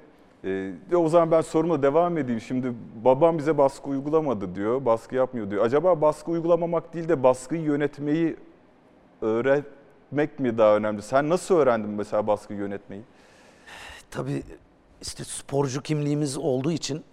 [0.44, 2.40] e, o zaman ben soruma devam edeyim.
[2.40, 2.72] Şimdi
[3.04, 5.64] babam bize baskı uygulamadı diyor, baskı yapmıyor diyor.
[5.64, 8.36] Acaba baskı uygulamamak değil de baskıyı yönetmeyi
[10.14, 11.02] öğretmek mi daha önemli?
[11.02, 13.02] Sen nasıl öğrendin mesela baskı yönetmeyi?
[14.10, 14.42] Tabii
[15.02, 17.04] işte sporcu kimliğimiz olduğu için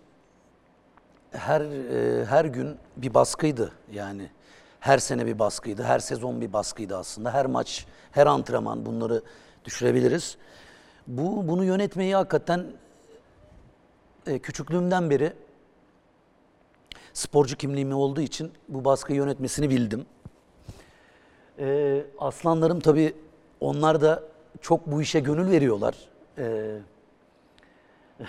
[1.32, 4.30] her e, her gün bir baskıydı yani.
[4.80, 7.34] Her sene bir baskıydı, her sezon bir baskıydı aslında.
[7.34, 9.22] Her maç, her antrenman bunları
[9.66, 10.38] düşürebiliriz.
[11.08, 12.66] Bu bunu yönetmeyi hakikaten
[14.28, 15.34] e, küçüklüğümden beri
[17.14, 20.06] sporcu kimliğim olduğu için bu baskıyı yönetmesini bildim.
[21.62, 23.14] E, aslanlarım tabii
[23.60, 24.24] onlar da
[24.62, 25.96] çok bu işe gönül veriyorlar.
[26.38, 26.78] E,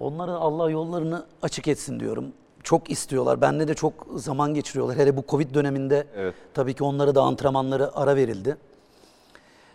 [0.00, 2.32] Onların Allah yollarını açık etsin diyorum.
[2.62, 3.40] Çok istiyorlar.
[3.40, 4.96] Bende de çok zaman geçiriyorlar.
[4.96, 6.34] Hele bu Covid döneminde Evet.
[6.54, 8.56] tabii ki onlara da antrenmanları ara verildi.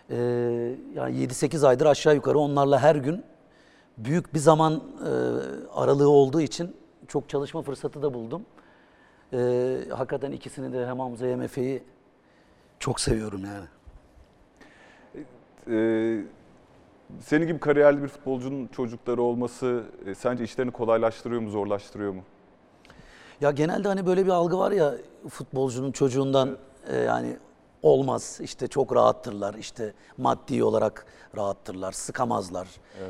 [0.10, 0.16] Ee,
[0.96, 3.24] yani 7-8 aydır aşağı yukarı onlarla her gün
[3.98, 4.82] büyük bir zaman e,
[5.74, 6.76] aralığı olduğu için
[7.08, 8.42] çok çalışma fırsatı da buldum.
[9.34, 11.84] Ee, hakikaten ikisini de hem Hamza hem Efe'yi
[12.80, 13.66] çok seviyorum yani.
[15.68, 16.24] Ee,
[17.20, 22.22] senin gibi kariyerli bir futbolcunun çocukları olması e, sence işlerini kolaylaştırıyor mu, zorlaştırıyor mu?
[23.42, 24.94] Ya genelde hani böyle bir algı var ya
[25.30, 26.58] futbolcunun çocuğundan
[26.88, 27.38] e, yani
[27.84, 28.40] olmaz.
[28.42, 29.54] İşte çok rahattırlar.
[29.54, 31.06] işte maddi olarak
[31.38, 31.92] rahattırlar.
[31.92, 32.68] Sıkamazlar.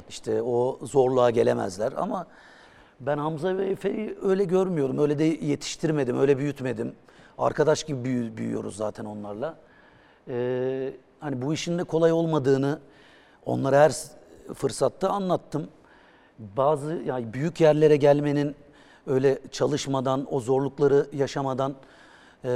[0.09, 2.27] İşte o zorluğa gelemezler ama
[2.99, 4.97] ben Hamza ve Efe'yi öyle görmüyorum.
[4.97, 6.93] Öyle de yetiştirmedim, öyle büyütmedim.
[7.37, 9.57] Arkadaş gibi büyü- büyüyoruz zaten onlarla.
[10.27, 12.79] Ee, hani bu işin de kolay olmadığını
[13.45, 13.93] onlara her
[14.53, 15.67] fırsatta anlattım.
[16.39, 18.55] Bazı yani büyük yerlere gelmenin
[19.07, 21.75] öyle çalışmadan, o zorlukları yaşamadan
[22.45, 22.49] e,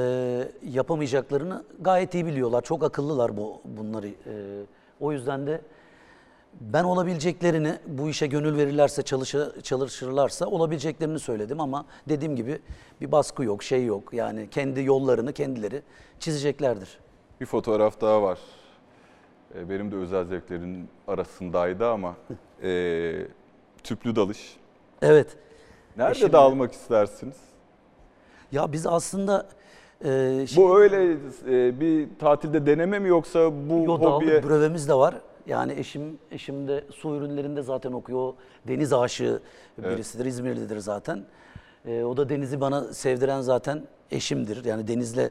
[0.69, 2.61] yapamayacaklarını gayet iyi biliyorlar.
[2.61, 4.07] Çok akıllılar bu bunları.
[4.07, 4.13] E,
[4.99, 5.61] o yüzden de
[6.61, 12.59] ben olabileceklerini bu işe gönül verirlerse, çalışa, çalışırlarsa olabileceklerini söyledim ama dediğim gibi
[13.01, 14.13] bir baskı yok, şey yok.
[14.13, 15.81] Yani kendi yollarını kendileri
[16.19, 16.97] çizeceklerdir.
[17.41, 18.39] Bir fotoğraf daha var.
[19.55, 22.15] Ee, Benim de özel zevklerin arasındaydı ama
[22.63, 23.11] e,
[23.83, 24.57] tüplü dalış.
[25.01, 25.27] Evet.
[25.97, 27.37] Nerede Eşimle- dağılmak istersiniz?
[28.51, 29.47] Ya biz aslında
[30.05, 31.11] e, şimdi- Bu öyle
[31.47, 34.43] e, bir tatilde deneme mi yoksa bu Yo, hobiye...
[34.43, 35.15] brevemiz de var.
[35.49, 38.33] Yani eşim eşim de su ürünlerinde zaten okuyor.
[38.67, 39.41] Deniz aşığı
[39.77, 40.25] birisidir.
[40.25, 41.23] İzmirlidir zaten.
[41.85, 44.65] Ee, o da denizi bana sevdiren zaten eşimdir.
[44.65, 45.29] Yani denizle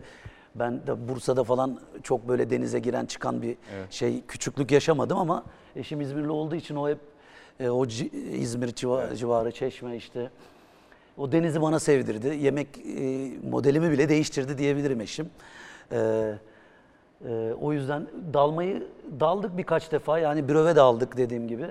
[0.55, 3.57] ben de Bursa'da falan çok böyle denize giren çıkan bir
[3.91, 5.45] şey küçüklük yaşamadım ama
[5.77, 6.99] eşim İzmirli olduğu için o hep
[7.61, 7.87] e, o
[8.33, 10.31] İzmir civa- civarı Çeşme işte
[11.17, 12.39] o denizi bana sevdirdi.
[12.41, 15.31] Yemek e, modelimi bile değiştirdi diyebilirim eşim.
[15.93, 16.35] Ee,
[17.25, 18.87] e, o yüzden dalmayı
[19.21, 20.19] daldık birkaç defa.
[20.19, 21.67] Yani büröve daldık dediğim gibi.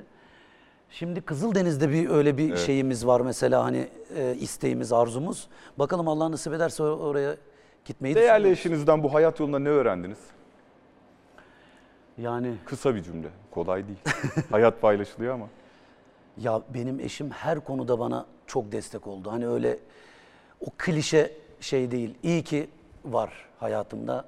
[0.90, 3.88] Şimdi Kızıldeniz'de bir öyle bir şeyimiz var mesela hani
[4.18, 5.48] e, isteğimiz, arzumuz.
[5.80, 7.36] Bakalım Allah nasip ederse or- oraya
[7.86, 10.18] gitmeyi Değerli eşinizden bu hayat yolunda ne öğrendiniz?
[12.18, 13.28] Yani Kısa bir cümle.
[13.52, 14.00] Kolay değil.
[14.52, 15.48] Hayat paylaşılıyor ama.
[16.38, 19.32] Ya benim eşim her konuda bana çok destek oldu.
[19.32, 19.80] Hani öyle
[20.62, 22.16] o klişe şey değil.
[22.24, 22.70] İyi ki
[23.06, 24.26] var hayatımda.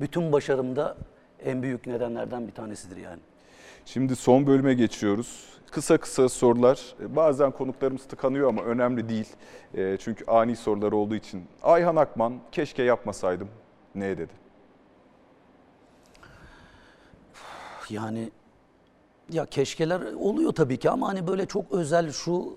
[0.00, 0.96] Bütün başarımda
[1.44, 3.20] en büyük nedenlerden bir tanesidir yani.
[3.84, 5.46] Şimdi son bölüme geçiyoruz.
[5.70, 6.94] Kısa kısa sorular.
[7.00, 9.28] Bazen konuklarımız tıkanıyor ama önemli değil.
[9.74, 11.44] E, Çünkü ani sorular olduğu için.
[11.62, 13.48] Ayhan Akman keşke yapmasaydım.
[13.94, 14.32] Ne dedi?
[17.90, 18.30] Yani
[19.30, 22.56] ya keşkeler oluyor tabii ki ama hani böyle çok özel şu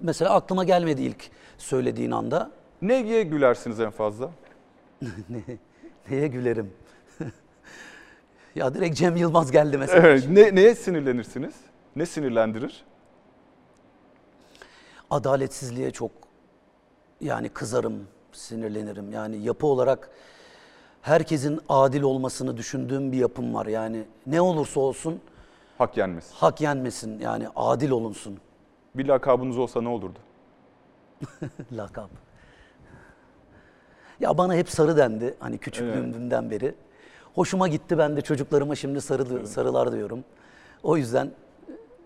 [0.00, 2.50] mesela aklıma gelmedi ilk söylediğin anda.
[2.82, 4.30] Neye gülersiniz en fazla?
[6.10, 6.72] Ne- Neye gülerim?
[8.54, 10.08] ya direkt Cem Yılmaz geldi mesela.
[10.08, 11.54] Evet, ne, neye sinirlenirsiniz?
[11.96, 12.84] Ne sinirlendirir?
[15.10, 16.10] adaletsizliğe çok
[17.20, 19.12] yani kızarım, sinirlenirim.
[19.12, 20.10] Yani yapı olarak
[21.02, 23.66] herkesin adil olmasını düşündüğüm bir yapım var.
[23.66, 25.20] Yani ne olursa olsun
[25.78, 26.34] Hak yenmesi.
[26.34, 27.18] hak yenmesin.
[27.18, 28.38] Yani adil olunsun.
[28.94, 30.18] Bir lakabınız olsa ne olurdu?
[31.72, 32.10] Lakap.
[34.20, 36.74] Ya bana hep sarı dendi hani küçüklüğümden beri.
[37.34, 40.24] Hoşuma gitti ben de çocuklarıma şimdi sarı, sarılar diyorum.
[40.82, 41.30] O yüzden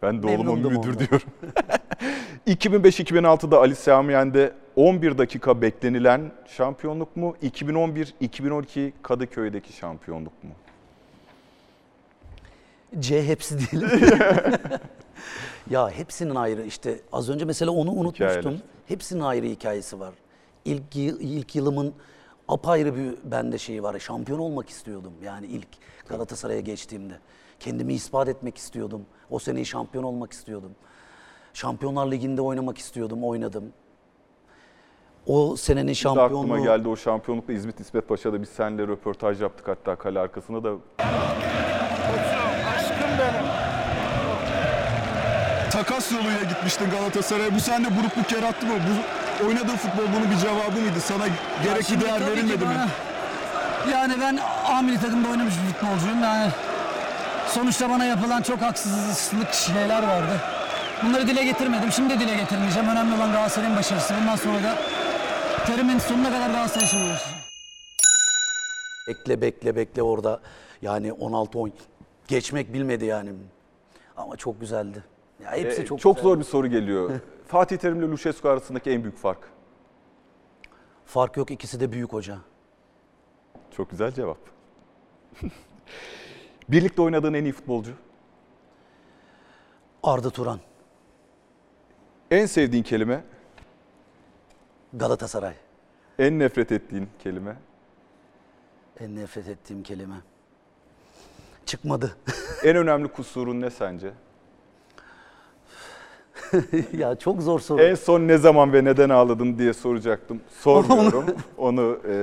[0.03, 0.99] Ben de oğluma müdür ondan.
[0.99, 1.21] diyorum.
[2.47, 7.37] 2005-2006'da Ali Sami Yen'de 11 dakika beklenilen şampiyonluk mu?
[7.43, 10.51] 2011-2012 Kadıköy'deki şampiyonluk mu?
[13.01, 13.85] C hepsi değil.
[15.71, 18.39] ya hepsinin ayrı işte az önce mesela onu unutmuştum.
[18.41, 18.61] Hikayeler.
[18.89, 20.15] Hepsinin ayrı hikayesi var.
[20.65, 21.95] İlk, ilk yılımın
[22.49, 23.99] apayrı bir bende şeyi var.
[23.99, 25.69] Şampiyon olmak istiyordum yani ilk
[26.09, 27.15] Galatasaray'a geçtiğimde.
[27.61, 29.07] Kendimi ispat etmek istiyordum.
[29.31, 30.71] O seneyi şampiyon olmak istiyordum.
[31.55, 33.73] Şampiyonlar Ligi'nde oynamak istiyordum, oynadım.
[35.27, 36.63] O senenin de aklıma şampiyonluğu...
[36.63, 40.77] geldi o şampiyonlukla İzmit İsmet Paşa'da biz seninle röportaj yaptık hatta kale arkasında da
[45.71, 47.55] Takas yoluyla gitmiştin Galatasaray'a.
[47.55, 48.73] Bu sende burukluk yarattı mı?
[48.73, 51.01] Bu oynadığın futbol bunun bir cevabı mıydı?
[51.01, 51.25] Sana
[51.65, 52.71] gerekli Şimdi değer tabii ki verilmedi mi?
[52.71, 54.39] bana- Yani ben
[54.69, 56.23] A milli takımda oynamış bir futbolcuyum.
[56.23, 56.51] Yani
[57.49, 60.33] sonuçta bana yapılan çok haksızlık şeyler vardı.
[61.05, 61.93] Bunları dile getirmedim.
[61.93, 62.89] Şimdi de dile getirmeyeceğim.
[62.89, 64.15] Önemli olan Galatasaray'ın başarısı.
[64.21, 64.75] Bundan sonra da
[65.67, 67.41] terimin sonuna kadar Galatasaray için uğraşacağım.
[69.09, 70.41] Bekle bekle bekle orada
[70.83, 71.71] yani 16-10
[72.29, 73.31] geçmek bilmedi yani.
[74.17, 75.05] Ama çok güzeldi.
[75.45, 76.29] Ya hepsi E, çok çok güzeldi.
[76.33, 77.11] zor bir soru geliyor.
[77.51, 79.39] Fatih Terim ile Lucescu arasındaki en büyük fark.
[81.07, 82.39] Fark yok ikisi de büyük hoca.
[83.71, 84.39] Çok güzel cevap.
[86.69, 87.93] Birlikte oynadığın en iyi futbolcu.
[90.03, 90.61] Arda Turan,
[92.31, 93.25] En sevdiğin kelime,
[94.95, 95.55] Galatasaray.
[96.19, 97.57] en nefret ettiğin kelime.
[99.01, 100.17] En nefret ettiğim kelime.
[101.67, 102.17] Çıkmadı.
[102.65, 104.13] En önemli kusurun ne sence?
[106.99, 107.83] ya çok zor soru.
[107.83, 110.41] En son ne zaman ve neden ağladın diye soracaktım.
[110.61, 111.25] Sormuyorum.
[111.59, 112.15] Onu e,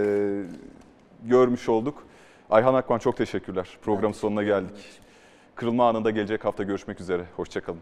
[1.24, 2.04] görmüş olduk.
[2.50, 3.78] Ayhan Akman çok teşekkürler.
[3.82, 4.76] Program sonuna geldik.
[5.56, 7.24] Kırılma anında gelecek hafta görüşmek üzere.
[7.36, 7.82] Hoşçakalın.